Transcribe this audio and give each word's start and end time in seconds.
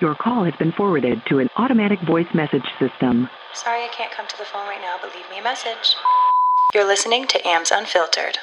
Your 0.00 0.14
call 0.16 0.44
has 0.44 0.54
been 0.56 0.72
forwarded 0.72 1.22
to 1.28 1.38
an 1.38 1.48
automatic 1.56 2.00
voice 2.00 2.26
message 2.34 2.66
system. 2.80 3.28
Sorry 3.52 3.84
I 3.84 3.88
can't 3.88 4.10
come 4.10 4.26
to 4.26 4.36
the 4.36 4.44
phone 4.44 4.66
right 4.66 4.80
now, 4.80 4.96
but 5.00 5.14
leave 5.14 5.28
me 5.30 5.38
a 5.38 5.42
message. 5.42 5.94
You're 6.74 6.86
listening 6.86 7.28
to 7.28 7.38
Ambs 7.46 7.70
Unfiltered. 7.70 8.38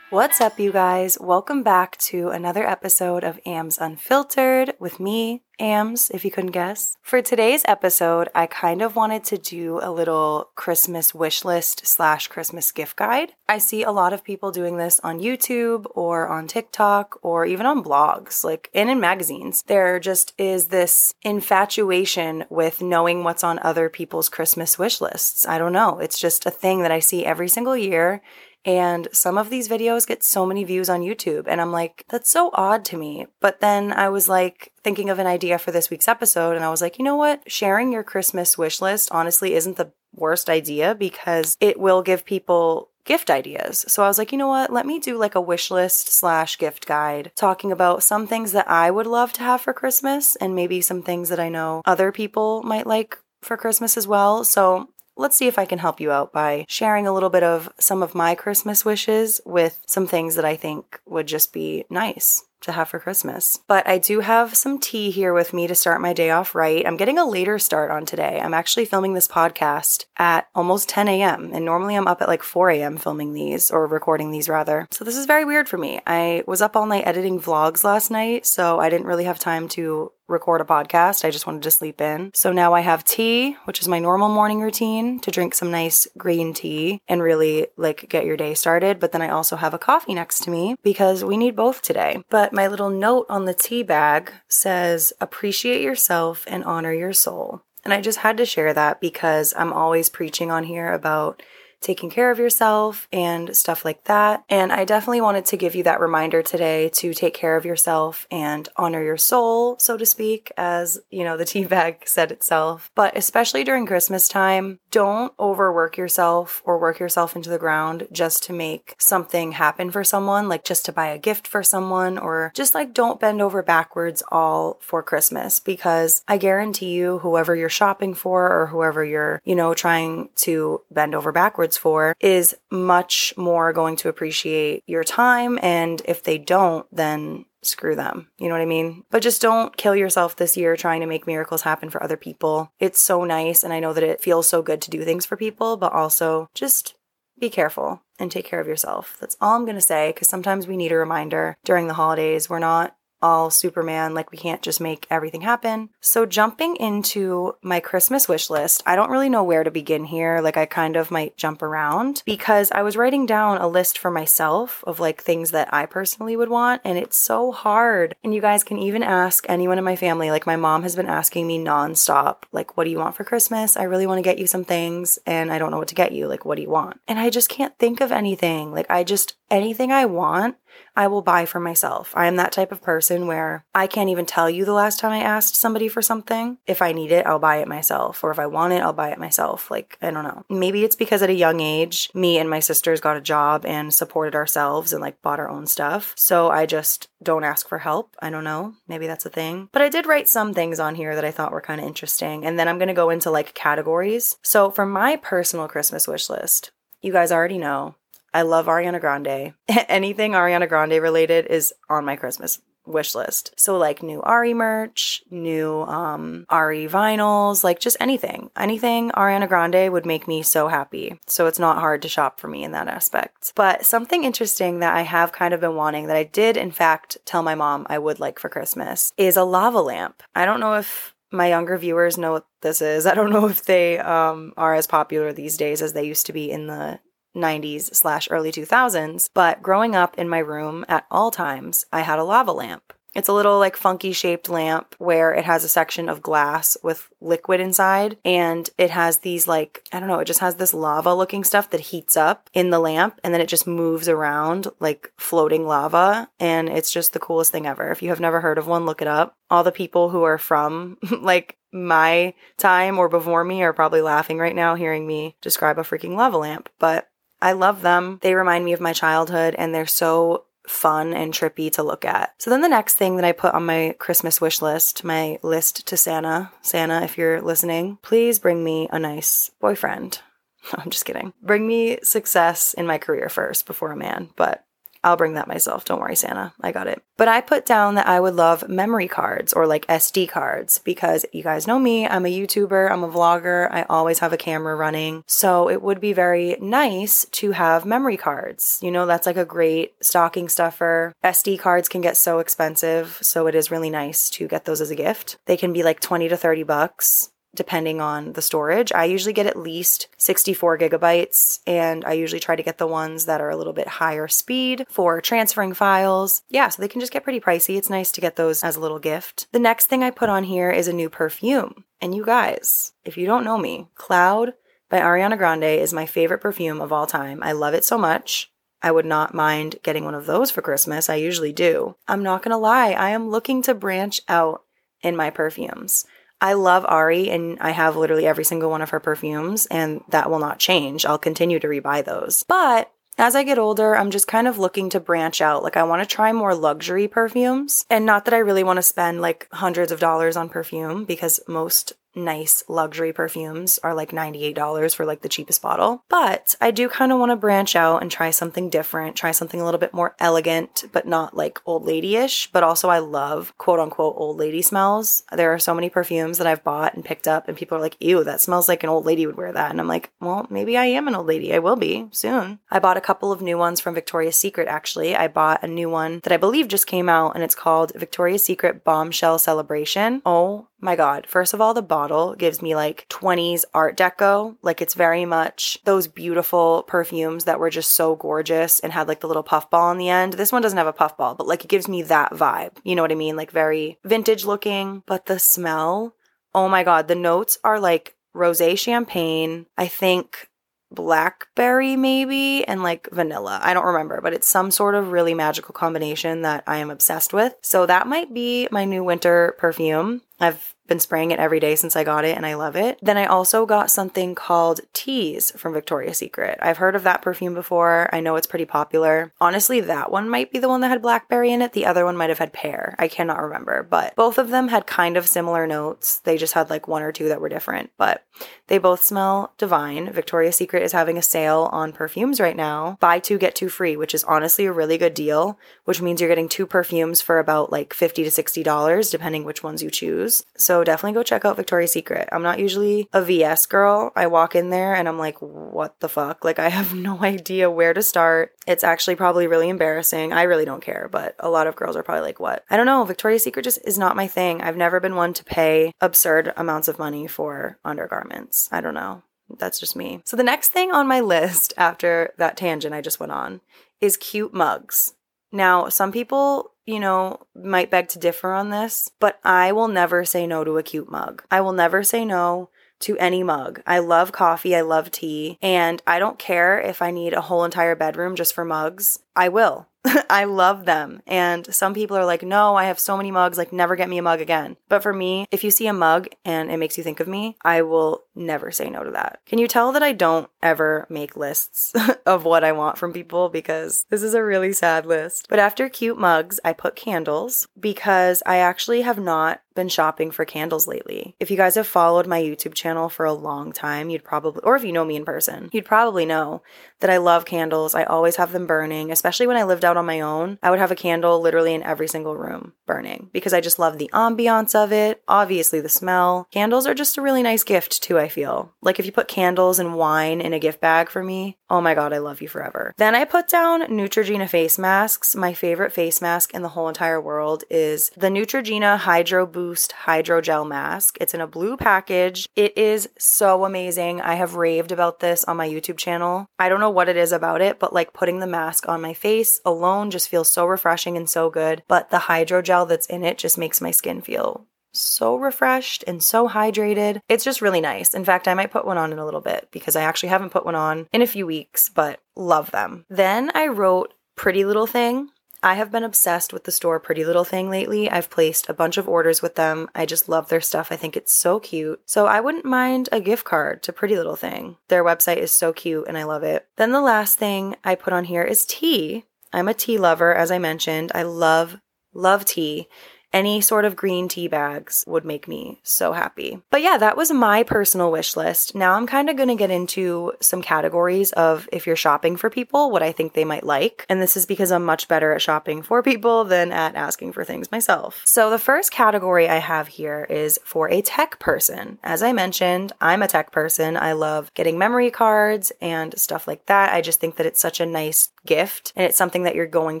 What's 0.10 0.40
up, 0.40 0.58
you 0.58 0.72
guys? 0.72 1.16
Welcome 1.20 1.62
back 1.62 1.96
to 1.98 2.30
another 2.30 2.66
episode 2.66 3.22
of 3.22 3.38
Ambs 3.46 3.78
Unfiltered 3.78 4.74
with 4.80 4.98
me, 4.98 5.44
Ambs, 5.60 6.10
if 6.12 6.24
you 6.24 6.32
couldn't 6.32 6.50
guess. 6.50 6.96
For 7.00 7.22
today's 7.22 7.62
episode, 7.68 8.28
I 8.34 8.46
kind 8.46 8.82
of 8.82 8.96
wanted 8.96 9.22
to 9.24 9.38
do 9.38 9.78
a 9.80 9.92
little 9.92 10.50
Christmas 10.56 11.14
wish 11.14 11.44
list 11.44 11.86
slash 11.86 12.26
Christmas 12.26 12.72
gift 12.72 12.96
guide. 12.96 13.34
I 13.48 13.58
see 13.58 13.84
a 13.84 13.92
lot 13.92 14.12
of 14.12 14.24
people 14.24 14.50
doing 14.50 14.78
this 14.78 14.98
on 15.04 15.20
YouTube 15.20 15.86
or 15.94 16.26
on 16.26 16.48
TikTok 16.48 17.16
or 17.22 17.46
even 17.46 17.64
on 17.64 17.84
blogs, 17.84 18.42
like 18.42 18.68
and 18.74 18.90
in 18.90 18.98
magazines. 18.98 19.62
There 19.68 20.00
just 20.00 20.32
is 20.36 20.68
this 20.68 21.14
infatuation 21.22 22.46
with 22.50 22.82
knowing 22.82 23.22
what's 23.22 23.44
on 23.44 23.60
other 23.60 23.88
people's 23.88 24.28
Christmas 24.28 24.76
wish 24.76 25.00
lists. 25.00 25.46
I 25.46 25.58
don't 25.58 25.72
know. 25.72 26.00
It's 26.00 26.18
just 26.18 26.46
a 26.46 26.50
thing 26.50 26.82
that 26.82 26.90
I 26.90 26.98
see 26.98 27.24
every 27.24 27.48
single 27.48 27.76
year 27.76 28.22
and 28.64 29.08
some 29.12 29.38
of 29.38 29.50
these 29.50 29.68
videos 29.68 30.06
get 30.06 30.22
so 30.22 30.44
many 30.44 30.64
views 30.64 30.90
on 30.90 31.00
YouTube. 31.00 31.44
And 31.46 31.60
I'm 31.60 31.72
like, 31.72 32.04
that's 32.08 32.30
so 32.30 32.50
odd 32.54 32.84
to 32.86 32.96
me. 32.96 33.26
But 33.40 33.60
then 33.60 33.92
I 33.92 34.08
was 34.08 34.28
like 34.28 34.72
thinking 34.82 35.08
of 35.08 35.18
an 35.18 35.26
idea 35.26 35.58
for 35.58 35.70
this 35.70 35.90
week's 35.90 36.08
episode. 36.08 36.56
And 36.56 36.64
I 36.64 36.70
was 36.70 36.82
like, 36.82 36.98
you 36.98 37.04
know 37.04 37.16
what? 37.16 37.50
Sharing 37.50 37.92
your 37.92 38.02
Christmas 38.02 38.58
wish 38.58 38.80
list 38.80 39.10
honestly 39.12 39.54
isn't 39.54 39.76
the 39.76 39.92
worst 40.14 40.50
idea 40.50 40.94
because 40.94 41.56
it 41.60 41.78
will 41.78 42.02
give 42.02 42.24
people 42.24 42.90
gift 43.04 43.30
ideas. 43.30 43.84
So 43.88 44.02
I 44.02 44.08
was 44.08 44.18
like, 44.18 44.30
you 44.30 44.38
know 44.38 44.48
what? 44.48 44.72
Let 44.72 44.86
me 44.86 44.98
do 44.98 45.16
like 45.16 45.34
a 45.34 45.40
wish 45.40 45.70
list 45.70 46.12
slash 46.12 46.58
gift 46.58 46.86
guide 46.86 47.32
talking 47.34 47.72
about 47.72 48.02
some 48.02 48.26
things 48.26 48.52
that 48.52 48.68
I 48.68 48.90
would 48.90 49.06
love 49.06 49.32
to 49.34 49.42
have 49.42 49.62
for 49.62 49.72
Christmas 49.72 50.36
and 50.36 50.54
maybe 50.54 50.80
some 50.80 51.02
things 51.02 51.30
that 51.30 51.40
I 51.40 51.48
know 51.48 51.80
other 51.86 52.12
people 52.12 52.62
might 52.62 52.86
like 52.86 53.18
for 53.40 53.56
Christmas 53.56 53.96
as 53.96 54.06
well. 54.06 54.44
So 54.44 54.90
let's 55.20 55.36
see 55.36 55.46
if 55.46 55.58
I 55.58 55.66
can 55.66 55.78
help 55.78 56.00
you 56.00 56.10
out 56.10 56.32
by 56.32 56.64
sharing 56.68 57.06
a 57.06 57.12
little 57.12 57.30
bit 57.30 57.42
of 57.42 57.72
some 57.78 58.02
of 58.02 58.14
my 58.14 58.34
Christmas 58.34 58.84
wishes 58.84 59.40
with 59.44 59.80
some 59.86 60.06
things 60.06 60.34
that 60.34 60.44
I 60.44 60.56
think 60.56 60.98
would 61.06 61.26
just 61.26 61.52
be 61.52 61.84
nice 61.90 62.44
to 62.62 62.72
have 62.72 62.88
for 62.88 62.98
Christmas. 62.98 63.58
But 63.66 63.86
I 63.86 63.98
do 63.98 64.20
have 64.20 64.56
some 64.56 64.78
tea 64.78 65.10
here 65.10 65.32
with 65.32 65.52
me 65.52 65.66
to 65.66 65.74
start 65.74 66.00
my 66.00 66.12
day 66.12 66.30
off 66.30 66.54
right. 66.54 66.86
I'm 66.86 66.96
getting 66.96 67.18
a 67.18 67.28
later 67.28 67.58
start 67.58 67.90
on 67.90 68.06
today. 68.06 68.40
I'm 68.42 68.54
actually 68.54 68.84
filming 68.84 69.14
this 69.14 69.28
podcast 69.28 70.04
at 70.18 70.48
almost 70.54 70.88
10 70.88 71.08
a.m. 71.08 71.50
And 71.52 71.64
normally 71.64 71.94
I'm 71.94 72.08
up 72.08 72.20
at 72.20 72.28
like 72.28 72.42
4 72.42 72.70
a.m. 72.70 72.96
filming 72.96 73.32
these 73.32 73.70
or 73.70 73.86
recording 73.86 74.30
these 74.30 74.48
rather. 74.48 74.86
So 74.90 75.04
this 75.04 75.16
is 75.16 75.26
very 75.26 75.44
weird 75.44 75.68
for 75.68 75.78
me. 75.78 76.00
I 76.06 76.44
was 76.46 76.60
up 76.62 76.76
all 76.76 76.86
night 76.86 77.06
editing 77.06 77.40
vlogs 77.40 77.84
last 77.84 78.10
night, 78.10 78.46
so 78.46 78.78
I 78.78 78.90
didn't 78.90 79.06
really 79.06 79.24
have 79.24 79.38
time 79.38 79.68
to 79.68 80.12
record 80.30 80.60
a 80.60 80.64
podcast. 80.64 81.24
I 81.24 81.30
just 81.30 81.46
wanted 81.46 81.62
to 81.62 81.70
sleep 81.70 82.00
in. 82.00 82.30
So 82.34 82.52
now 82.52 82.72
I 82.72 82.80
have 82.80 83.04
tea, 83.04 83.56
which 83.64 83.80
is 83.80 83.88
my 83.88 83.98
normal 83.98 84.28
morning 84.28 84.60
routine 84.60 85.20
to 85.20 85.30
drink 85.30 85.54
some 85.54 85.70
nice 85.70 86.06
green 86.16 86.54
tea 86.54 87.00
and 87.08 87.22
really 87.22 87.66
like 87.76 88.08
get 88.08 88.24
your 88.24 88.36
day 88.36 88.54
started. 88.54 89.00
But 89.00 89.12
then 89.12 89.22
I 89.22 89.28
also 89.28 89.56
have 89.56 89.74
a 89.74 89.78
coffee 89.78 90.14
next 90.14 90.44
to 90.44 90.50
me 90.50 90.76
because 90.82 91.24
we 91.24 91.36
need 91.36 91.56
both 91.56 91.82
today. 91.82 92.22
But 92.30 92.52
my 92.52 92.66
little 92.66 92.90
note 92.90 93.26
on 93.28 93.44
the 93.44 93.54
tea 93.54 93.82
bag 93.82 94.32
says, 94.48 95.12
appreciate 95.20 95.82
yourself 95.82 96.44
and 96.46 96.64
honor 96.64 96.92
your 96.92 97.12
soul. 97.12 97.62
And 97.84 97.94
I 97.94 98.00
just 98.00 98.18
had 98.18 98.36
to 98.36 98.46
share 98.46 98.74
that 98.74 99.00
because 99.00 99.54
I'm 99.56 99.72
always 99.72 100.08
preaching 100.08 100.50
on 100.50 100.64
here 100.64 100.92
about 100.92 101.42
taking 101.80 102.10
care 102.10 102.30
of 102.30 102.38
yourself 102.38 103.08
and 103.12 103.56
stuff 103.56 103.84
like 103.84 104.04
that. 104.04 104.44
And 104.48 104.72
I 104.72 104.84
definitely 104.84 105.20
wanted 105.20 105.46
to 105.46 105.56
give 105.56 105.74
you 105.74 105.82
that 105.84 106.00
reminder 106.00 106.42
today 106.42 106.90
to 106.90 107.14
take 107.14 107.34
care 107.34 107.56
of 107.56 107.64
yourself 107.64 108.26
and 108.30 108.68
honor 108.76 109.02
your 109.02 109.16
soul, 109.16 109.78
so 109.78 109.96
to 109.96 110.06
speak, 110.06 110.52
as 110.56 111.00
you 111.10 111.24
know, 111.24 111.36
the 111.36 111.44
tea 111.50 111.64
bag 111.64 112.02
said 112.06 112.30
itself. 112.30 112.90
But 112.94 113.16
especially 113.16 113.64
during 113.64 113.86
Christmas 113.86 114.28
time, 114.28 114.78
don't 114.90 115.32
overwork 115.38 115.96
yourself 115.96 116.62
or 116.64 116.78
work 116.78 116.98
yourself 116.98 117.34
into 117.34 117.50
the 117.50 117.58
ground 117.58 118.08
just 118.12 118.42
to 118.44 118.52
make 118.52 118.94
something 118.98 119.52
happen 119.52 119.90
for 119.90 120.04
someone, 120.04 120.48
like 120.48 120.64
just 120.64 120.84
to 120.86 120.92
buy 120.92 121.06
a 121.06 121.18
gift 121.18 121.46
for 121.46 121.62
someone, 121.62 122.18
or 122.18 122.52
just 122.54 122.74
like 122.74 122.92
don't 122.92 123.20
bend 123.20 123.40
over 123.40 123.62
backwards 123.62 124.22
all 124.30 124.78
for 124.80 125.02
Christmas 125.02 125.60
because 125.60 126.22
I 126.28 126.36
guarantee 126.36 126.90
you, 126.90 127.18
whoever 127.18 127.56
you're 127.56 127.68
shopping 127.68 128.14
for 128.14 128.50
or 128.50 128.66
whoever 128.66 129.04
you're, 129.04 129.40
you 129.44 129.54
know, 129.54 129.74
trying 129.74 130.28
to 130.36 130.82
bend 130.90 131.14
over 131.14 131.32
backwards 131.32 131.69
for 131.76 132.14
is 132.20 132.56
much 132.70 133.34
more 133.36 133.72
going 133.72 133.96
to 133.96 134.08
appreciate 134.08 134.82
your 134.86 135.04
time. 135.04 135.58
And 135.62 136.02
if 136.04 136.22
they 136.22 136.38
don't, 136.38 136.86
then 136.90 137.44
screw 137.62 137.94
them. 137.94 138.28
You 138.38 138.48
know 138.48 138.54
what 138.54 138.62
I 138.62 138.66
mean? 138.66 139.04
But 139.10 139.22
just 139.22 139.42
don't 139.42 139.76
kill 139.76 139.94
yourself 139.94 140.36
this 140.36 140.56
year 140.56 140.76
trying 140.76 141.00
to 141.00 141.06
make 141.06 141.26
miracles 141.26 141.62
happen 141.62 141.90
for 141.90 142.02
other 142.02 142.16
people. 142.16 142.72
It's 142.78 143.00
so 143.00 143.24
nice. 143.24 143.62
And 143.62 143.72
I 143.72 143.80
know 143.80 143.92
that 143.92 144.02
it 144.02 144.22
feels 144.22 144.46
so 144.46 144.62
good 144.62 144.80
to 144.82 144.90
do 144.90 145.04
things 145.04 145.26
for 145.26 145.36
people, 145.36 145.76
but 145.76 145.92
also 145.92 146.48
just 146.54 146.94
be 147.38 147.50
careful 147.50 148.02
and 148.18 148.30
take 148.30 148.44
care 148.44 148.60
of 148.60 148.66
yourself. 148.66 149.16
That's 149.20 149.36
all 149.40 149.56
I'm 149.56 149.64
going 149.64 149.74
to 149.74 149.80
say 149.80 150.12
because 150.12 150.28
sometimes 150.28 150.66
we 150.66 150.76
need 150.76 150.92
a 150.92 150.96
reminder 150.96 151.56
during 151.64 151.88
the 151.88 151.94
holidays. 151.94 152.48
We're 152.48 152.58
not 152.58 152.94
all 153.22 153.50
Superman, 153.50 154.14
like 154.14 154.30
we 154.30 154.38
can't 154.38 154.62
just 154.62 154.80
make 154.80 155.06
everything 155.10 155.42
happen. 155.42 155.90
So, 156.00 156.26
jumping 156.26 156.76
into 156.76 157.56
my 157.62 157.80
Christmas 157.80 158.28
wish 158.28 158.50
list, 158.50 158.82
I 158.86 158.96
don't 158.96 159.10
really 159.10 159.28
know 159.28 159.44
where 159.44 159.64
to 159.64 159.70
begin 159.70 160.04
here. 160.04 160.40
Like, 160.40 160.56
I 160.56 160.66
kind 160.66 160.96
of 160.96 161.10
might 161.10 161.36
jump 161.36 161.62
around 161.62 162.22
because 162.24 162.70
I 162.72 162.82
was 162.82 162.96
writing 162.96 163.26
down 163.26 163.58
a 163.58 163.68
list 163.68 163.98
for 163.98 164.10
myself 164.10 164.82
of 164.86 165.00
like 165.00 165.22
things 165.22 165.50
that 165.50 165.72
I 165.72 165.86
personally 165.86 166.36
would 166.36 166.48
want, 166.48 166.80
and 166.84 166.98
it's 166.98 167.16
so 167.16 167.52
hard. 167.52 168.14
And 168.24 168.34
you 168.34 168.40
guys 168.40 168.64
can 168.64 168.78
even 168.78 169.02
ask 169.02 169.46
anyone 169.48 169.78
in 169.78 169.84
my 169.84 169.96
family. 169.96 170.30
Like, 170.30 170.46
my 170.46 170.56
mom 170.56 170.82
has 170.82 170.96
been 170.96 171.06
asking 171.06 171.46
me 171.46 171.58
nonstop, 171.58 172.42
like, 172.52 172.76
what 172.76 172.84
do 172.84 172.90
you 172.90 172.98
want 172.98 173.16
for 173.16 173.24
Christmas? 173.24 173.76
I 173.76 173.84
really 173.84 174.06
want 174.06 174.18
to 174.18 174.22
get 174.22 174.38
you 174.38 174.46
some 174.46 174.64
things, 174.64 175.18
and 175.26 175.52
I 175.52 175.58
don't 175.58 175.70
know 175.70 175.78
what 175.78 175.88
to 175.88 175.94
get 175.94 176.12
you. 176.12 176.28
Like, 176.28 176.44
what 176.44 176.56
do 176.56 176.62
you 176.62 176.70
want? 176.70 177.00
And 177.06 177.18
I 177.18 177.30
just 177.30 177.48
can't 177.48 177.78
think 177.78 178.00
of 178.00 178.12
anything. 178.12 178.72
Like, 178.72 178.86
I 178.90 179.04
just, 179.04 179.34
anything 179.50 179.92
I 179.92 180.06
want, 180.06 180.56
I 180.96 181.06
will 181.06 181.22
buy 181.22 181.46
for 181.46 181.60
myself. 181.60 182.12
I 182.16 182.26
am 182.26 182.36
that 182.36 182.52
type 182.52 182.72
of 182.72 182.82
person 182.82 183.26
where 183.26 183.64
I 183.74 183.86
can't 183.86 184.10
even 184.10 184.26
tell 184.26 184.50
you 184.50 184.64
the 184.64 184.72
last 184.72 184.98
time 184.98 185.12
I 185.12 185.20
asked 185.20 185.56
somebody 185.56 185.88
for 185.88 186.02
something. 186.02 186.58
If 186.66 186.82
I 186.82 186.92
need 186.92 187.12
it, 187.12 187.26
I'll 187.26 187.38
buy 187.38 187.56
it 187.56 187.68
myself. 187.68 188.22
Or 188.22 188.30
if 188.30 188.38
I 188.38 188.46
want 188.46 188.72
it, 188.72 188.82
I'll 188.82 188.92
buy 188.92 189.10
it 189.10 189.18
myself. 189.18 189.70
Like, 189.70 189.98
I 190.02 190.10
don't 190.10 190.24
know. 190.24 190.44
Maybe 190.48 190.84
it's 190.84 190.96
because 190.96 191.22
at 191.22 191.30
a 191.30 191.34
young 191.34 191.60
age, 191.60 192.10
me 192.14 192.38
and 192.38 192.50
my 192.50 192.60
sisters 192.60 193.00
got 193.00 193.16
a 193.16 193.20
job 193.20 193.64
and 193.64 193.92
supported 193.94 194.34
ourselves 194.34 194.92
and 194.92 195.00
like 195.00 195.22
bought 195.22 195.40
our 195.40 195.48
own 195.48 195.66
stuff. 195.66 196.14
So 196.16 196.50
I 196.50 196.66
just 196.66 197.08
don't 197.22 197.44
ask 197.44 197.68
for 197.68 197.78
help. 197.78 198.16
I 198.20 198.30
don't 198.30 198.44
know. 198.44 198.74
Maybe 198.88 199.06
that's 199.06 199.26
a 199.26 199.30
thing. 199.30 199.68
But 199.72 199.82
I 199.82 199.88
did 199.88 200.06
write 200.06 200.28
some 200.28 200.54
things 200.54 200.80
on 200.80 200.94
here 200.94 201.14
that 201.14 201.24
I 201.24 201.30
thought 201.30 201.52
were 201.52 201.60
kind 201.60 201.80
of 201.80 201.86
interesting. 201.86 202.44
And 202.44 202.58
then 202.58 202.68
I'm 202.68 202.78
going 202.78 202.88
to 202.88 202.94
go 202.94 203.10
into 203.10 203.30
like 203.30 203.54
categories. 203.54 204.36
So 204.42 204.70
for 204.70 204.86
my 204.86 205.16
personal 205.16 205.68
Christmas 205.68 206.08
wish 206.08 206.28
list, 206.30 206.72
you 207.00 207.12
guys 207.12 207.32
already 207.32 207.58
know 207.58 207.94
I 208.32 208.42
love 208.42 208.66
Ariana 208.66 209.00
Grande. 209.00 209.54
Anything 209.88 210.32
Ariana 210.32 210.68
Grande 210.68 211.02
related 211.02 211.46
is 211.46 211.72
on 211.88 212.04
my 212.04 212.16
Christmas 212.16 212.60
wish 212.86 213.14
list. 213.14 213.52
So 213.56 213.76
like 213.78 214.02
new 214.02 214.20
Ari 214.22 214.54
merch, 214.54 215.22
new 215.30 215.82
um 215.82 216.44
Ari 216.48 216.88
vinyls, 216.88 217.62
like 217.64 217.80
just 217.80 217.96
anything. 218.00 218.50
Anything 218.56 219.10
Ariana 219.10 219.48
Grande 219.48 219.92
would 219.92 220.06
make 220.06 220.28
me 220.28 220.42
so 220.42 220.68
happy. 220.68 221.18
So 221.26 221.46
it's 221.46 221.58
not 221.58 221.78
hard 221.78 222.02
to 222.02 222.08
shop 222.08 222.40
for 222.40 222.48
me 222.48 222.64
in 222.64 222.72
that 222.72 222.88
aspect. 222.88 223.52
But 223.54 223.86
something 223.86 224.24
interesting 224.24 224.80
that 224.80 224.96
I 224.96 225.02
have 225.02 225.32
kind 225.32 225.54
of 225.54 225.60
been 225.60 225.76
wanting 225.76 226.06
that 226.06 226.16
I 226.16 226.24
did 226.24 226.56
in 226.56 226.70
fact 226.70 227.18
tell 227.24 227.42
my 227.42 227.54
mom 227.54 227.86
I 227.88 227.98
would 227.98 228.20
like 228.20 228.38
for 228.38 228.48
Christmas 228.48 229.12
is 229.16 229.36
a 229.36 229.44
lava 229.44 229.80
lamp. 229.80 230.22
I 230.34 230.44
don't 230.44 230.60
know 230.60 230.74
if 230.74 231.14
my 231.32 231.48
younger 231.48 231.78
viewers 231.78 232.18
know 232.18 232.32
what 232.32 232.46
this 232.62 232.82
is. 232.82 233.06
I 233.06 233.14
don't 233.14 233.30
know 233.30 233.48
if 233.48 233.64
they 233.64 233.98
um, 233.98 234.52
are 234.56 234.74
as 234.74 234.86
popular 234.86 235.32
these 235.32 235.56
days 235.56 235.82
as 235.82 235.92
they 235.92 236.04
used 236.04 236.26
to 236.26 236.32
be 236.32 236.50
in 236.50 236.66
the 236.66 236.98
90s 237.36 237.94
slash 237.94 238.28
early 238.30 238.52
2000s, 238.52 239.28
but 239.34 239.62
growing 239.62 239.94
up 239.94 240.18
in 240.18 240.28
my 240.28 240.38
room 240.38 240.84
at 240.88 241.06
all 241.10 241.30
times, 241.30 241.84
I 241.92 242.00
had 242.00 242.18
a 242.18 242.24
lava 242.24 242.52
lamp. 242.52 242.92
It's 243.14 243.28
a 243.28 243.32
little 243.32 243.58
like 243.58 243.76
funky 243.76 244.12
shaped 244.12 244.48
lamp 244.48 244.94
where 244.98 245.34
it 245.34 245.44
has 245.44 245.64
a 245.64 245.68
section 245.68 246.08
of 246.08 246.22
glass 246.22 246.76
with 246.82 247.08
liquid 247.20 247.60
inside 247.60 248.18
and 248.24 248.70
it 248.78 248.90
has 248.90 249.18
these 249.18 249.48
like, 249.48 249.82
I 249.92 249.98
don't 249.98 250.08
know, 250.08 250.20
it 250.20 250.26
just 250.26 250.40
has 250.40 250.56
this 250.56 250.72
lava 250.72 251.12
looking 251.12 251.42
stuff 251.42 251.70
that 251.70 251.80
heats 251.80 252.16
up 252.16 252.48
in 252.52 252.70
the 252.70 252.78
lamp 252.78 253.18
and 253.24 253.34
then 253.34 253.40
it 253.40 253.48
just 253.48 253.66
moves 253.66 254.08
around 254.08 254.68
like 254.78 255.12
floating 255.16 255.66
lava 255.66 256.30
and 256.38 256.68
it's 256.68 256.92
just 256.92 257.12
the 257.12 257.18
coolest 257.18 257.50
thing 257.50 257.66
ever. 257.66 257.90
If 257.90 258.00
you 258.00 258.10
have 258.10 258.20
never 258.20 258.40
heard 258.40 258.58
of 258.58 258.68
one, 258.68 258.86
look 258.86 259.02
it 259.02 259.08
up. 259.08 259.34
All 259.50 259.64
the 259.64 259.72
people 259.72 260.10
who 260.10 260.22
are 260.22 260.38
from 260.38 260.96
like 261.20 261.56
my 261.72 262.34
time 262.58 262.98
or 262.98 263.08
before 263.08 263.44
me 263.44 263.62
are 263.62 263.72
probably 263.72 264.02
laughing 264.02 264.38
right 264.38 264.54
now 264.54 264.76
hearing 264.76 265.06
me 265.06 265.36
describe 265.40 265.78
a 265.78 265.82
freaking 265.82 266.14
lava 266.14 266.38
lamp, 266.38 266.68
but 266.78 267.08
I 267.42 267.52
love 267.52 267.82
them. 267.82 268.18
They 268.22 268.34
remind 268.34 268.64
me 268.64 268.72
of 268.72 268.80
my 268.80 268.92
childhood 268.92 269.54
and 269.56 269.74
they're 269.74 269.86
so 269.86 270.44
fun 270.66 271.14
and 271.14 271.32
trippy 271.32 271.72
to 271.72 271.82
look 271.82 272.04
at. 272.04 272.34
So 272.38 272.50
then 272.50 272.60
the 272.60 272.68
next 272.68 272.94
thing 272.94 273.16
that 273.16 273.24
I 273.24 273.32
put 273.32 273.54
on 273.54 273.66
my 273.66 273.94
Christmas 273.98 274.40
wish 274.40 274.62
list, 274.62 275.04
my 275.04 275.38
list 275.42 275.86
to 275.88 275.96
Santa, 275.96 276.52
Santa, 276.62 277.02
if 277.02 277.18
you're 277.18 277.40
listening, 277.40 277.98
please 278.02 278.38
bring 278.38 278.62
me 278.62 278.88
a 278.92 278.98
nice 278.98 279.50
boyfriend. 279.60 280.20
I'm 280.74 280.90
just 280.90 281.04
kidding. 281.04 281.32
Bring 281.42 281.66
me 281.66 281.98
success 282.02 282.74
in 282.74 282.86
my 282.86 282.98
career 282.98 283.28
first 283.28 283.66
before 283.66 283.92
a 283.92 283.96
man, 283.96 284.30
but 284.36 284.64
I'll 285.02 285.16
bring 285.16 285.34
that 285.34 285.48
myself. 285.48 285.84
Don't 285.84 286.00
worry, 286.00 286.16
Santa. 286.16 286.52
I 286.60 286.72
got 286.72 286.86
it. 286.86 287.02
But 287.16 287.28
I 287.28 287.40
put 287.40 287.64
down 287.64 287.94
that 287.94 288.06
I 288.06 288.20
would 288.20 288.34
love 288.34 288.68
memory 288.68 289.08
cards 289.08 289.52
or 289.52 289.66
like 289.66 289.86
SD 289.86 290.28
cards 290.28 290.78
because 290.78 291.24
you 291.32 291.42
guys 291.42 291.66
know 291.66 291.78
me. 291.78 292.06
I'm 292.06 292.26
a 292.26 292.34
YouTuber, 292.34 292.90
I'm 292.90 293.04
a 293.04 293.08
vlogger. 293.08 293.70
I 293.70 293.84
always 293.88 294.18
have 294.20 294.32
a 294.32 294.38
camera 294.38 294.76
running. 294.76 295.24
So 295.26 295.68
it 295.68 295.82
would 295.82 296.00
be 296.00 296.12
very 296.12 296.56
nice 296.60 297.26
to 297.32 297.52
have 297.52 297.84
memory 297.84 298.16
cards. 298.16 298.78
You 298.82 298.90
know, 298.90 299.06
that's 299.06 299.26
like 299.26 299.36
a 299.36 299.44
great 299.44 299.94
stocking 300.02 300.48
stuffer. 300.48 301.14
SD 301.24 301.58
cards 301.58 301.88
can 301.88 302.00
get 302.00 302.16
so 302.16 302.38
expensive. 302.38 303.18
So 303.22 303.46
it 303.46 303.54
is 303.54 303.70
really 303.70 303.90
nice 303.90 304.30
to 304.30 304.48
get 304.48 304.64
those 304.64 304.80
as 304.80 304.90
a 304.90 304.96
gift. 304.96 305.38
They 305.46 305.56
can 305.56 305.72
be 305.72 305.82
like 305.82 306.00
20 306.00 306.28
to 306.28 306.36
30 306.36 306.62
bucks 306.64 307.30
depending 307.54 308.00
on 308.00 308.32
the 308.34 308.42
storage. 308.42 308.92
I 308.92 309.04
usually 309.04 309.32
get 309.32 309.46
at 309.46 309.58
least 309.58 310.08
64 310.18 310.78
gigabytes, 310.78 311.60
and 311.66 312.04
I 312.04 312.12
usually 312.12 312.40
try 312.40 312.56
to 312.56 312.62
get 312.62 312.78
the 312.78 312.86
ones 312.86 313.24
that 313.24 313.40
are 313.40 313.50
a 313.50 313.56
little 313.56 313.72
bit 313.72 313.88
higher 313.88 314.28
speed 314.28 314.86
for 314.88 315.20
transferring 315.20 315.74
files. 315.74 316.42
Yeah, 316.48 316.68
so 316.68 316.80
they 316.80 316.88
can 316.88 317.00
just 317.00 317.12
get 317.12 317.24
pretty 317.24 317.40
pricey. 317.40 317.76
It's 317.76 317.90
nice 317.90 318.12
to 318.12 318.20
get 318.20 318.36
those 318.36 318.62
as 318.62 318.76
a 318.76 318.80
little 318.80 318.98
gift. 318.98 319.46
The 319.52 319.58
next 319.58 319.86
thing 319.86 320.02
I 320.02 320.10
put 320.10 320.28
on 320.28 320.44
here 320.44 320.70
is 320.70 320.88
a 320.88 320.92
new 320.92 321.10
perfume. 321.10 321.84
And 322.00 322.14
you 322.14 322.24
guys, 322.24 322.92
if 323.04 323.16
you 323.16 323.26
don't 323.26 323.44
know 323.44 323.58
me, 323.58 323.88
Cloud 323.94 324.54
by 324.88 325.00
Ariana 325.00 325.36
Grande 325.38 325.64
is 325.64 325.92
my 325.92 326.06
favorite 326.06 326.40
perfume 326.40 326.80
of 326.80 326.92
all 326.92 327.06
time. 327.06 327.42
I 327.42 327.52
love 327.52 327.74
it 327.74 327.84
so 327.84 327.98
much. 327.98 328.50
I 328.82 328.90
would 328.90 329.06
not 329.06 329.34
mind 329.34 329.76
getting 329.82 330.04
one 330.04 330.14
of 330.14 330.26
those 330.26 330.50
for 330.50 330.62
Christmas. 330.62 331.10
I 331.10 331.16
usually 331.16 331.52
do. 331.52 331.96
I'm 332.08 332.22
not 332.22 332.42
gonna 332.42 332.58
lie, 332.58 332.92
I 332.92 333.10
am 333.10 333.30
looking 333.30 333.62
to 333.62 333.74
branch 333.74 334.20
out 334.28 334.62
in 335.02 335.16
my 335.16 335.30
perfumes. 335.30 336.06
I 336.40 336.54
love 336.54 336.84
Ari 336.88 337.30
and 337.30 337.58
I 337.60 337.70
have 337.70 337.96
literally 337.96 338.26
every 338.26 338.44
single 338.44 338.70
one 338.70 338.82
of 338.82 338.90
her 338.90 339.00
perfumes, 339.00 339.66
and 339.66 340.02
that 340.08 340.30
will 340.30 340.38
not 340.38 340.58
change. 340.58 341.04
I'll 341.04 341.18
continue 341.18 341.58
to 341.60 341.68
rebuy 341.68 342.04
those. 342.04 342.44
But 342.48 342.90
as 343.18 343.36
I 343.36 343.42
get 343.42 343.58
older, 343.58 343.94
I'm 343.94 344.10
just 344.10 344.26
kind 344.26 344.48
of 344.48 344.58
looking 344.58 344.88
to 344.90 345.00
branch 345.00 345.42
out. 345.42 345.62
Like, 345.62 345.76
I 345.76 345.82
want 345.82 346.02
to 346.02 346.14
try 346.14 346.32
more 346.32 346.54
luxury 346.54 347.06
perfumes. 347.06 347.84
And 347.90 348.06
not 348.06 348.24
that 348.24 348.34
I 348.34 348.38
really 348.38 348.64
want 348.64 348.78
to 348.78 348.82
spend 348.82 349.20
like 349.20 349.46
hundreds 349.52 349.92
of 349.92 350.00
dollars 350.00 350.36
on 350.36 350.48
perfume 350.48 351.04
because 351.04 351.40
most 351.46 351.92
nice 352.14 352.64
luxury 352.68 353.12
perfumes 353.12 353.78
are 353.82 353.94
like 353.94 354.10
$98 354.10 354.94
for 354.94 355.04
like 355.04 355.22
the 355.22 355.28
cheapest 355.28 355.62
bottle. 355.62 356.04
But 356.08 356.56
I 356.60 356.70
do 356.70 356.88
kind 356.88 357.12
of 357.12 357.18
want 357.18 357.30
to 357.30 357.36
branch 357.36 357.76
out 357.76 358.02
and 358.02 358.10
try 358.10 358.30
something 358.30 358.70
different, 358.70 359.16
try 359.16 359.30
something 359.30 359.60
a 359.60 359.64
little 359.64 359.80
bit 359.80 359.94
more 359.94 360.14
elegant, 360.18 360.84
but 360.92 361.06
not 361.06 361.36
like 361.36 361.60
old 361.66 361.84
lady-ish. 361.84 362.50
But 362.52 362.62
also 362.62 362.88
I 362.88 362.98
love 362.98 363.56
quote 363.58 363.78
unquote 363.78 364.14
old 364.16 364.38
lady 364.38 364.62
smells. 364.62 365.22
There 365.32 365.52
are 365.52 365.58
so 365.58 365.74
many 365.74 365.90
perfumes 365.90 366.38
that 366.38 366.46
I've 366.46 366.64
bought 366.64 366.94
and 366.94 367.04
picked 367.04 367.28
up 367.28 367.48
and 367.48 367.56
people 367.56 367.78
are 367.78 367.80
like, 367.80 367.96
ew, 368.00 368.24
that 368.24 368.40
smells 368.40 368.68
like 368.68 368.82
an 368.82 368.90
old 368.90 369.06
lady 369.06 369.26
would 369.26 369.36
wear 369.36 369.52
that. 369.52 369.70
And 369.70 369.80
I'm 369.80 369.88
like, 369.88 370.10
well, 370.20 370.46
maybe 370.50 370.76
I 370.76 370.86
am 370.86 371.08
an 371.08 371.14
old 371.14 371.26
lady. 371.26 371.52
I 371.54 371.58
will 371.58 371.76
be 371.76 372.08
soon. 372.10 372.58
I 372.70 372.78
bought 372.78 372.96
a 372.96 373.02
couple 373.02 373.32
of 373.32 373.42
new 373.42 373.58
ones 373.58 373.80
from 373.80 373.94
Victoria's 373.94 374.36
Secret 374.36 374.68
actually. 374.68 375.14
I 375.14 375.28
bought 375.28 375.62
a 375.62 375.68
new 375.68 375.88
one 375.88 376.20
that 376.24 376.32
I 376.32 376.36
believe 376.36 376.68
just 376.68 376.86
came 376.86 377.08
out 377.08 377.34
and 377.34 377.44
it's 377.44 377.54
called 377.54 377.92
Victoria's 377.94 378.44
Secret 378.44 378.84
Bombshell 378.84 379.38
Celebration. 379.38 380.22
Oh 380.24 380.66
my 380.80 380.96
god. 380.96 381.26
First 381.26 381.54
of 381.54 381.60
all, 381.60 381.74
the 381.74 381.82
bottle 381.82 382.34
gives 382.34 382.62
me 382.62 382.74
like 382.74 383.06
20s 383.08 383.64
art 383.74 383.96
deco. 383.96 384.56
Like 384.62 384.80
it's 384.80 384.94
very 384.94 385.24
much 385.24 385.78
those 385.84 386.06
beautiful 386.06 386.84
perfumes 386.86 387.44
that 387.44 387.60
were 387.60 387.70
just 387.70 387.92
so 387.92 388.16
gorgeous 388.16 388.80
and 388.80 388.92
had 388.92 389.08
like 389.08 389.20
the 389.20 389.26
little 389.26 389.42
puff 389.42 389.70
ball 389.70 389.88
on 389.88 389.98
the 389.98 390.08
end. 390.08 390.34
This 390.34 390.52
one 390.52 390.62
doesn't 390.62 390.78
have 390.78 390.86
a 390.86 390.92
puff 390.92 391.16
ball, 391.16 391.34
but 391.34 391.46
like 391.46 391.64
it 391.64 391.68
gives 391.68 391.88
me 391.88 392.02
that 392.02 392.32
vibe. 392.32 392.76
You 392.84 392.94
know 392.94 393.02
what 393.02 393.12
I 393.12 393.16
mean? 393.16 393.36
Like 393.36 393.50
very 393.50 393.98
vintage 394.04 394.44
looking, 394.44 395.02
but 395.06 395.26
the 395.26 395.38
smell, 395.38 396.14
oh 396.54 396.68
my 396.68 396.84
god, 396.84 397.08
the 397.08 397.14
notes 397.14 397.58
are 397.64 397.80
like 397.80 398.16
rosé 398.34 398.78
champagne. 398.78 399.66
I 399.76 399.86
think 399.86 400.48
blackberry 400.92 401.96
maybe 401.96 402.64
and 402.66 402.82
like 402.82 403.08
vanilla. 403.12 403.60
I 403.62 403.74
don't 403.74 403.86
remember, 403.86 404.20
but 404.20 404.32
it's 404.32 404.48
some 404.48 404.70
sort 404.70 404.94
of 404.94 405.12
really 405.12 405.34
magical 405.34 405.72
combination 405.72 406.42
that 406.42 406.64
I 406.66 406.78
am 406.78 406.90
obsessed 406.90 407.32
with. 407.32 407.54
So 407.62 407.86
that 407.86 408.06
might 408.06 408.34
be 408.34 408.68
my 408.70 408.84
new 408.84 409.04
winter 409.04 409.54
perfume. 409.58 410.22
I've 410.40 410.74
been 410.90 411.00
spraying 411.00 411.30
it 411.30 411.38
every 411.38 411.60
day 411.60 411.76
since 411.76 411.96
I 411.96 412.04
got 412.04 412.26
it 412.26 412.36
and 412.36 412.44
I 412.44 412.54
love 412.54 412.76
it. 412.76 412.98
Then 413.00 413.16
I 413.16 413.24
also 413.24 413.64
got 413.64 413.90
something 413.90 414.34
called 414.34 414.80
Tease 414.92 415.52
from 415.52 415.72
Victoria's 415.72 416.18
Secret. 416.18 416.58
I've 416.60 416.78
heard 416.78 416.96
of 416.96 417.04
that 417.04 417.22
perfume 417.22 417.54
before. 417.54 418.10
I 418.12 418.20
know 418.20 418.34
it's 418.36 418.48
pretty 418.48 418.64
popular. 418.64 419.32
Honestly, 419.40 419.80
that 419.80 420.10
one 420.10 420.28
might 420.28 420.52
be 420.52 420.58
the 420.58 420.68
one 420.68 420.80
that 420.82 420.88
had 420.88 421.00
blackberry 421.00 421.52
in 421.52 421.62
it. 421.62 421.72
The 421.72 421.86
other 421.86 422.04
one 422.04 422.16
might 422.16 422.28
have 422.28 422.40
had 422.40 422.52
pear. 422.52 422.96
I 422.98 423.06
cannot 423.06 423.40
remember, 423.40 423.84
but 423.84 424.16
both 424.16 424.36
of 424.36 424.50
them 424.50 424.68
had 424.68 424.86
kind 424.86 425.16
of 425.16 425.28
similar 425.28 425.66
notes. 425.66 426.18
They 426.18 426.36
just 426.36 426.54
had 426.54 426.68
like 426.68 426.88
one 426.88 427.02
or 427.02 427.12
two 427.12 427.28
that 427.28 427.40
were 427.40 427.48
different, 427.48 427.92
but 427.96 428.24
they 428.66 428.78
both 428.78 429.02
smell 429.02 429.52
divine. 429.58 430.12
Victoria's 430.12 430.56
Secret 430.56 430.82
is 430.82 430.92
having 430.92 431.16
a 431.16 431.22
sale 431.22 431.68
on 431.72 431.92
perfumes 431.92 432.40
right 432.40 432.56
now. 432.56 432.96
Buy 433.00 433.18
two, 433.18 433.38
get 433.38 433.54
two 433.54 433.68
free, 433.68 433.96
which 433.96 434.14
is 434.14 434.24
honestly 434.24 434.66
a 434.66 434.72
really 434.72 434.98
good 434.98 435.14
deal, 435.14 435.58
which 435.84 436.02
means 436.02 436.20
you're 436.20 436.28
getting 436.28 436.48
two 436.48 436.66
perfumes 436.66 437.20
for 437.20 437.38
about 437.38 437.70
like 437.70 437.94
50 437.94 438.24
to 438.24 438.30
$60, 438.30 439.10
depending 439.10 439.44
which 439.44 439.62
ones 439.62 439.82
you 439.82 439.90
choose. 439.90 440.44
So 440.56 440.79
definitely 440.84 441.14
go 441.14 441.22
check 441.22 441.44
out 441.44 441.56
Victoria's 441.56 441.92
Secret. 441.92 442.28
I'm 442.32 442.42
not 442.42 442.58
usually 442.58 443.08
a 443.12 443.22
VS 443.22 443.66
girl. 443.66 444.12
I 444.16 444.26
walk 444.26 444.54
in 444.54 444.70
there 444.70 444.94
and 444.94 445.08
I'm 445.08 445.18
like, 445.18 445.38
what 445.40 445.98
the 446.00 446.08
fuck? 446.08 446.44
Like, 446.44 446.58
I 446.58 446.68
have 446.80 446.94
no 446.94 447.22
idea 447.22 447.70
where 447.70 447.94
to 447.94 448.02
start. 448.02 448.52
It's 448.66 448.84
actually 448.84 449.16
probably 449.16 449.46
really 449.46 449.68
embarrassing. 449.68 450.32
I 450.32 450.42
really 450.42 450.64
don't 450.64 450.82
care, 450.82 451.08
but 451.10 451.34
a 451.38 451.50
lot 451.50 451.66
of 451.66 451.76
girls 451.76 451.96
are 451.96 452.02
probably 452.02 452.22
like, 452.22 452.40
what? 452.40 452.64
I 452.70 452.76
don't 452.76 452.86
know. 452.86 453.04
Victoria's 453.04 453.44
Secret 453.44 453.62
just 453.62 453.78
is 453.84 453.98
not 453.98 454.16
my 454.16 454.26
thing. 454.26 454.60
I've 454.62 454.76
never 454.76 455.00
been 455.00 455.16
one 455.16 455.32
to 455.34 455.44
pay 455.44 455.92
absurd 456.00 456.52
amounts 456.56 456.88
of 456.88 456.98
money 456.98 457.26
for 457.26 457.78
undergarments. 457.84 458.68
I 458.72 458.80
don't 458.80 458.94
know. 458.94 459.22
That's 459.58 459.80
just 459.80 459.96
me. 459.96 460.22
So, 460.24 460.36
the 460.36 460.44
next 460.44 460.68
thing 460.68 460.92
on 460.92 461.08
my 461.08 461.20
list 461.34 461.74
after 461.76 462.32
that 462.38 462.56
tangent 462.56 462.94
I 462.94 463.00
just 463.00 463.18
went 463.18 463.32
on 463.32 463.60
is 464.00 464.16
cute 464.16 464.54
mugs. 464.54 465.14
Now, 465.52 465.88
some 465.88 466.12
people 466.12 466.72
you 466.90 466.98
know, 466.98 467.38
might 467.54 467.90
beg 467.90 468.08
to 468.08 468.18
differ 468.18 468.52
on 468.52 468.70
this, 468.70 469.10
but 469.20 469.38
I 469.44 469.70
will 469.70 469.86
never 469.86 470.24
say 470.24 470.44
no 470.46 470.64
to 470.64 470.76
a 470.76 470.82
cute 470.82 471.10
mug. 471.10 471.44
I 471.50 471.60
will 471.60 471.72
never 471.72 472.02
say 472.02 472.24
no 472.24 472.70
to 473.00 473.16
any 473.18 473.42
mug. 473.42 473.80
I 473.86 474.00
love 474.00 474.32
coffee, 474.32 474.74
I 474.74 474.80
love 474.80 475.10
tea, 475.10 475.56
and 475.62 476.02
I 476.06 476.18
don't 476.18 476.38
care 476.38 476.80
if 476.80 477.00
I 477.00 477.12
need 477.12 477.32
a 477.32 477.40
whole 477.42 477.64
entire 477.64 477.94
bedroom 477.94 478.34
just 478.34 478.54
for 478.54 478.64
mugs. 478.64 479.20
I 479.36 479.48
will. 479.48 479.86
I 480.30 480.44
love 480.44 480.84
them. 480.84 481.22
And 481.26 481.72
some 481.72 481.94
people 481.94 482.16
are 482.16 482.24
like, 482.24 482.42
no, 482.42 482.74
I 482.74 482.86
have 482.86 482.98
so 482.98 483.16
many 483.16 483.30
mugs, 483.30 483.56
like, 483.56 483.72
never 483.72 483.96
get 483.96 484.08
me 484.08 484.18
a 484.18 484.22
mug 484.22 484.40
again. 484.40 484.76
But 484.88 485.02
for 485.02 485.12
me, 485.12 485.46
if 485.50 485.62
you 485.62 485.70
see 485.70 485.86
a 485.86 485.92
mug 485.92 486.28
and 486.44 486.70
it 486.70 486.78
makes 486.78 486.98
you 486.98 487.04
think 487.04 487.20
of 487.20 487.28
me, 487.28 487.56
I 487.64 487.82
will 487.82 488.24
never 488.34 488.70
say 488.70 488.88
no 488.90 489.04
to 489.04 489.10
that. 489.12 489.40
Can 489.46 489.58
you 489.58 489.68
tell 489.68 489.92
that 489.92 490.02
I 490.02 490.12
don't 490.12 490.50
ever 490.62 491.06
make 491.08 491.36
lists 491.36 491.92
of 492.26 492.44
what 492.44 492.64
I 492.64 492.72
want 492.72 492.98
from 492.98 493.12
people? 493.12 493.48
Because 493.48 494.06
this 494.10 494.22
is 494.22 494.34
a 494.34 494.42
really 494.42 494.72
sad 494.72 495.06
list. 495.06 495.46
But 495.48 495.58
after 495.58 495.88
cute 495.88 496.18
mugs, 496.18 496.60
I 496.64 496.72
put 496.72 496.96
candles 496.96 497.68
because 497.78 498.42
I 498.46 498.56
actually 498.56 499.02
have 499.02 499.18
not 499.18 499.60
been 499.74 499.88
shopping 499.88 500.30
for 500.30 500.44
candles 500.44 500.86
lately. 500.86 501.34
If 501.40 501.50
you 501.50 501.56
guys 501.56 501.76
have 501.76 501.86
followed 501.86 502.26
my 502.26 502.40
YouTube 502.40 502.74
channel 502.74 503.08
for 503.08 503.24
a 503.24 503.32
long 503.32 503.72
time, 503.72 504.10
you'd 504.10 504.24
probably, 504.24 504.60
or 504.62 504.76
if 504.76 504.84
you 504.84 504.92
know 504.92 505.04
me 505.04 505.16
in 505.16 505.24
person, 505.24 505.70
you'd 505.72 505.84
probably 505.84 506.26
know 506.26 506.62
that 507.00 507.10
I 507.10 507.16
love 507.16 507.44
candles. 507.44 507.94
I 507.94 508.04
always 508.04 508.36
have 508.36 508.52
them 508.52 508.66
burning, 508.66 509.10
especially 509.10 509.46
when 509.46 509.56
I 509.56 509.64
lived 509.64 509.84
out 509.84 509.96
on 509.96 510.06
my 510.06 510.20
own. 510.20 510.58
I 510.62 510.70
would 510.70 510.80
have 510.80 510.90
a 510.90 510.96
candle 510.96 511.40
literally 511.40 511.72
in 511.72 511.82
every 511.82 512.08
single 512.08 512.36
room 512.36 512.72
burning 512.86 513.30
because 513.32 513.52
I 513.52 513.60
just 513.60 513.78
love 513.78 513.98
the 513.98 514.10
ambiance 514.12 514.74
of 514.74 514.92
it. 514.92 515.22
Obviously, 515.28 515.80
the 515.80 515.88
smell. 515.88 516.46
Candles 516.50 516.86
are 516.86 516.94
just 516.94 517.16
a 517.16 517.22
really 517.22 517.42
nice 517.42 517.64
gift, 517.64 518.02
too, 518.02 518.18
I 518.20 518.28
feel. 518.28 518.72
Like 518.80 519.00
if 519.00 519.06
you 519.06 519.12
put 519.12 519.28
candles 519.28 519.78
and 519.78 519.96
wine 519.96 520.40
in 520.40 520.52
a 520.52 520.58
gift 520.58 520.80
bag 520.80 521.10
for 521.10 521.24
me, 521.24 521.58
oh 521.68 521.80
my 521.80 521.94
God, 521.94 522.12
I 522.12 522.18
love 522.18 522.40
you 522.40 522.48
forever. 522.48 522.94
Then 522.98 523.14
I 523.14 523.24
put 523.24 523.48
down 523.48 523.82
Neutrogena 523.82 524.48
face 524.48 524.78
masks. 524.78 525.34
My 525.34 525.52
favorite 525.52 525.92
face 525.92 526.20
mask 526.20 526.54
in 526.54 526.62
the 526.62 526.68
whole 526.68 526.88
entire 526.88 527.20
world 527.20 527.64
is 527.70 528.10
the 528.16 528.28
Neutrogena 528.28 528.98
Hydro 528.98 529.46
Boost 529.46 529.94
Hydrogel 530.04 530.68
Mask. 530.68 531.16
It's 531.20 531.34
in 531.34 531.40
a 531.40 531.46
blue 531.46 531.76
package. 531.76 532.48
It 532.54 532.76
is 532.76 533.08
so 533.18 533.64
amazing. 533.64 534.20
I 534.20 534.34
have 534.34 534.54
raved 534.54 534.92
about 534.92 535.20
this 535.20 535.44
on 535.44 535.56
my 535.56 535.68
YouTube 535.68 535.96
channel. 535.96 536.46
I 536.58 536.68
don't 536.68 536.80
know 536.80 536.90
what 536.90 537.08
it 537.08 537.16
is 537.16 537.32
about 537.32 537.60
it, 537.60 537.78
but 537.78 537.92
like 537.92 538.12
putting 538.12 538.40
the 538.40 538.46
mask 538.46 538.88
on 538.88 539.00
my 539.00 539.14
face 539.14 539.60
alone 539.64 540.10
just 540.10 540.28
feels 540.28 540.48
so 540.48 540.66
refreshing 540.66 541.16
and 541.16 541.28
so 541.28 541.50
good. 541.50 541.82
But 541.88 542.10
the 542.10 542.18
hydrogel 542.18 542.88
that's 542.88 543.06
in 543.06 543.24
it 543.24 543.38
just 543.38 543.58
makes 543.58 543.80
my 543.80 543.90
skin 543.90 544.20
feel 544.20 544.66
so 544.92 545.36
refreshed 545.36 546.04
and 546.06 546.22
so 546.22 546.48
hydrated. 546.48 547.20
It's 547.28 547.44
just 547.44 547.62
really 547.62 547.80
nice. 547.80 548.14
In 548.14 548.24
fact, 548.24 548.48
I 548.48 548.54
might 548.54 548.70
put 548.70 548.84
one 548.84 548.98
on 548.98 549.12
in 549.12 549.18
a 549.18 549.24
little 549.24 549.40
bit 549.40 549.68
because 549.70 549.96
I 549.96 550.02
actually 550.02 550.30
haven't 550.30 550.50
put 550.50 550.64
one 550.64 550.74
on 550.74 551.08
in 551.12 551.22
a 551.22 551.26
few 551.26 551.46
weeks, 551.46 551.88
but 551.88 552.20
love 552.36 552.70
them. 552.70 553.04
Then 553.08 553.50
I 553.54 553.68
wrote 553.68 554.14
Pretty 554.36 554.64
Little 554.64 554.86
Thing 554.86 555.30
I 555.62 555.74
have 555.74 555.90
been 555.90 556.04
obsessed 556.04 556.52
with 556.52 556.64
the 556.64 556.72
store 556.72 556.98
Pretty 556.98 557.24
Little 557.24 557.44
Thing 557.44 557.68
lately. 557.68 558.10
I've 558.10 558.30
placed 558.30 558.68
a 558.68 558.74
bunch 558.74 558.96
of 558.96 559.08
orders 559.08 559.42
with 559.42 559.56
them. 559.56 559.88
I 559.94 560.06
just 560.06 560.28
love 560.28 560.48
their 560.48 560.60
stuff. 560.60 560.90
I 560.90 560.96
think 560.96 561.16
it's 561.16 561.32
so 561.32 561.60
cute. 561.60 562.00
So 562.06 562.26
I 562.26 562.40
wouldn't 562.40 562.64
mind 562.64 563.08
a 563.12 563.20
gift 563.20 563.44
card 563.44 563.82
to 563.82 563.92
Pretty 563.92 564.16
Little 564.16 564.36
Thing. 564.36 564.76
Their 564.88 565.04
website 565.04 565.36
is 565.36 565.52
so 565.52 565.72
cute 565.72 566.06
and 566.08 566.16
I 566.16 566.24
love 566.24 566.42
it. 566.42 566.66
Then 566.76 566.92
the 566.92 567.00
last 567.00 567.38
thing 567.38 567.76
I 567.84 567.94
put 567.94 568.12
on 568.12 568.24
here 568.24 568.42
is 568.42 568.64
tea. 568.64 569.24
I'm 569.52 569.68
a 569.68 569.74
tea 569.74 569.98
lover, 569.98 570.34
as 570.34 570.50
I 570.50 570.58
mentioned. 570.58 571.12
I 571.14 571.24
love, 571.24 571.80
love 572.14 572.44
tea. 572.44 572.88
Any 573.32 573.60
sort 573.60 573.84
of 573.84 573.96
green 573.96 574.28
tea 574.28 574.48
bags 574.48 575.04
would 575.06 575.24
make 575.24 575.46
me 575.46 575.80
so 575.82 576.12
happy. 576.12 576.60
But 576.70 576.82
yeah, 576.82 576.98
that 576.98 577.16
was 577.16 577.30
my 577.30 577.62
personal 577.62 578.10
wish 578.10 578.36
list. 578.36 578.74
Now 578.74 578.94
I'm 578.94 579.06
kind 579.06 579.30
of 579.30 579.36
going 579.36 579.48
to 579.48 579.54
get 579.54 579.70
into 579.70 580.32
some 580.40 580.62
categories 580.62 581.32
of 581.32 581.68
if 581.72 581.86
you're 581.86 581.96
shopping 581.96 582.36
for 582.36 582.50
people, 582.50 582.90
what 582.90 583.02
I 583.02 583.12
think 583.12 583.34
they 583.34 583.44
might 583.44 583.64
like. 583.64 584.04
And 584.08 584.20
this 584.20 584.36
is 584.36 584.46
because 584.46 584.72
I'm 584.72 584.84
much 584.84 585.06
better 585.06 585.32
at 585.32 585.42
shopping 585.42 585.82
for 585.82 586.02
people 586.02 586.44
than 586.44 586.72
at 586.72 586.96
asking 586.96 587.32
for 587.32 587.44
things 587.44 587.70
myself. 587.70 588.22
So 588.24 588.50
the 588.50 588.58
first 588.58 588.90
category 588.90 589.48
I 589.48 589.58
have 589.58 589.88
here 589.88 590.26
is 590.28 590.58
for 590.64 590.90
a 590.90 591.02
tech 591.02 591.38
person. 591.38 591.98
As 592.02 592.22
I 592.22 592.32
mentioned, 592.32 592.92
I'm 593.00 593.22
a 593.22 593.28
tech 593.28 593.52
person. 593.52 593.96
I 593.96 594.12
love 594.12 594.52
getting 594.54 594.78
memory 594.78 595.10
cards 595.10 595.72
and 595.80 596.18
stuff 596.18 596.48
like 596.48 596.66
that. 596.66 596.92
I 596.92 597.00
just 597.00 597.20
think 597.20 597.36
that 597.36 597.46
it's 597.46 597.60
such 597.60 597.80
a 597.80 597.86
nice 597.86 598.30
gift 598.46 598.92
and 598.96 599.04
it's 599.04 599.16
something 599.16 599.42
that 599.44 599.54
you're 599.54 599.66
going 599.66 600.00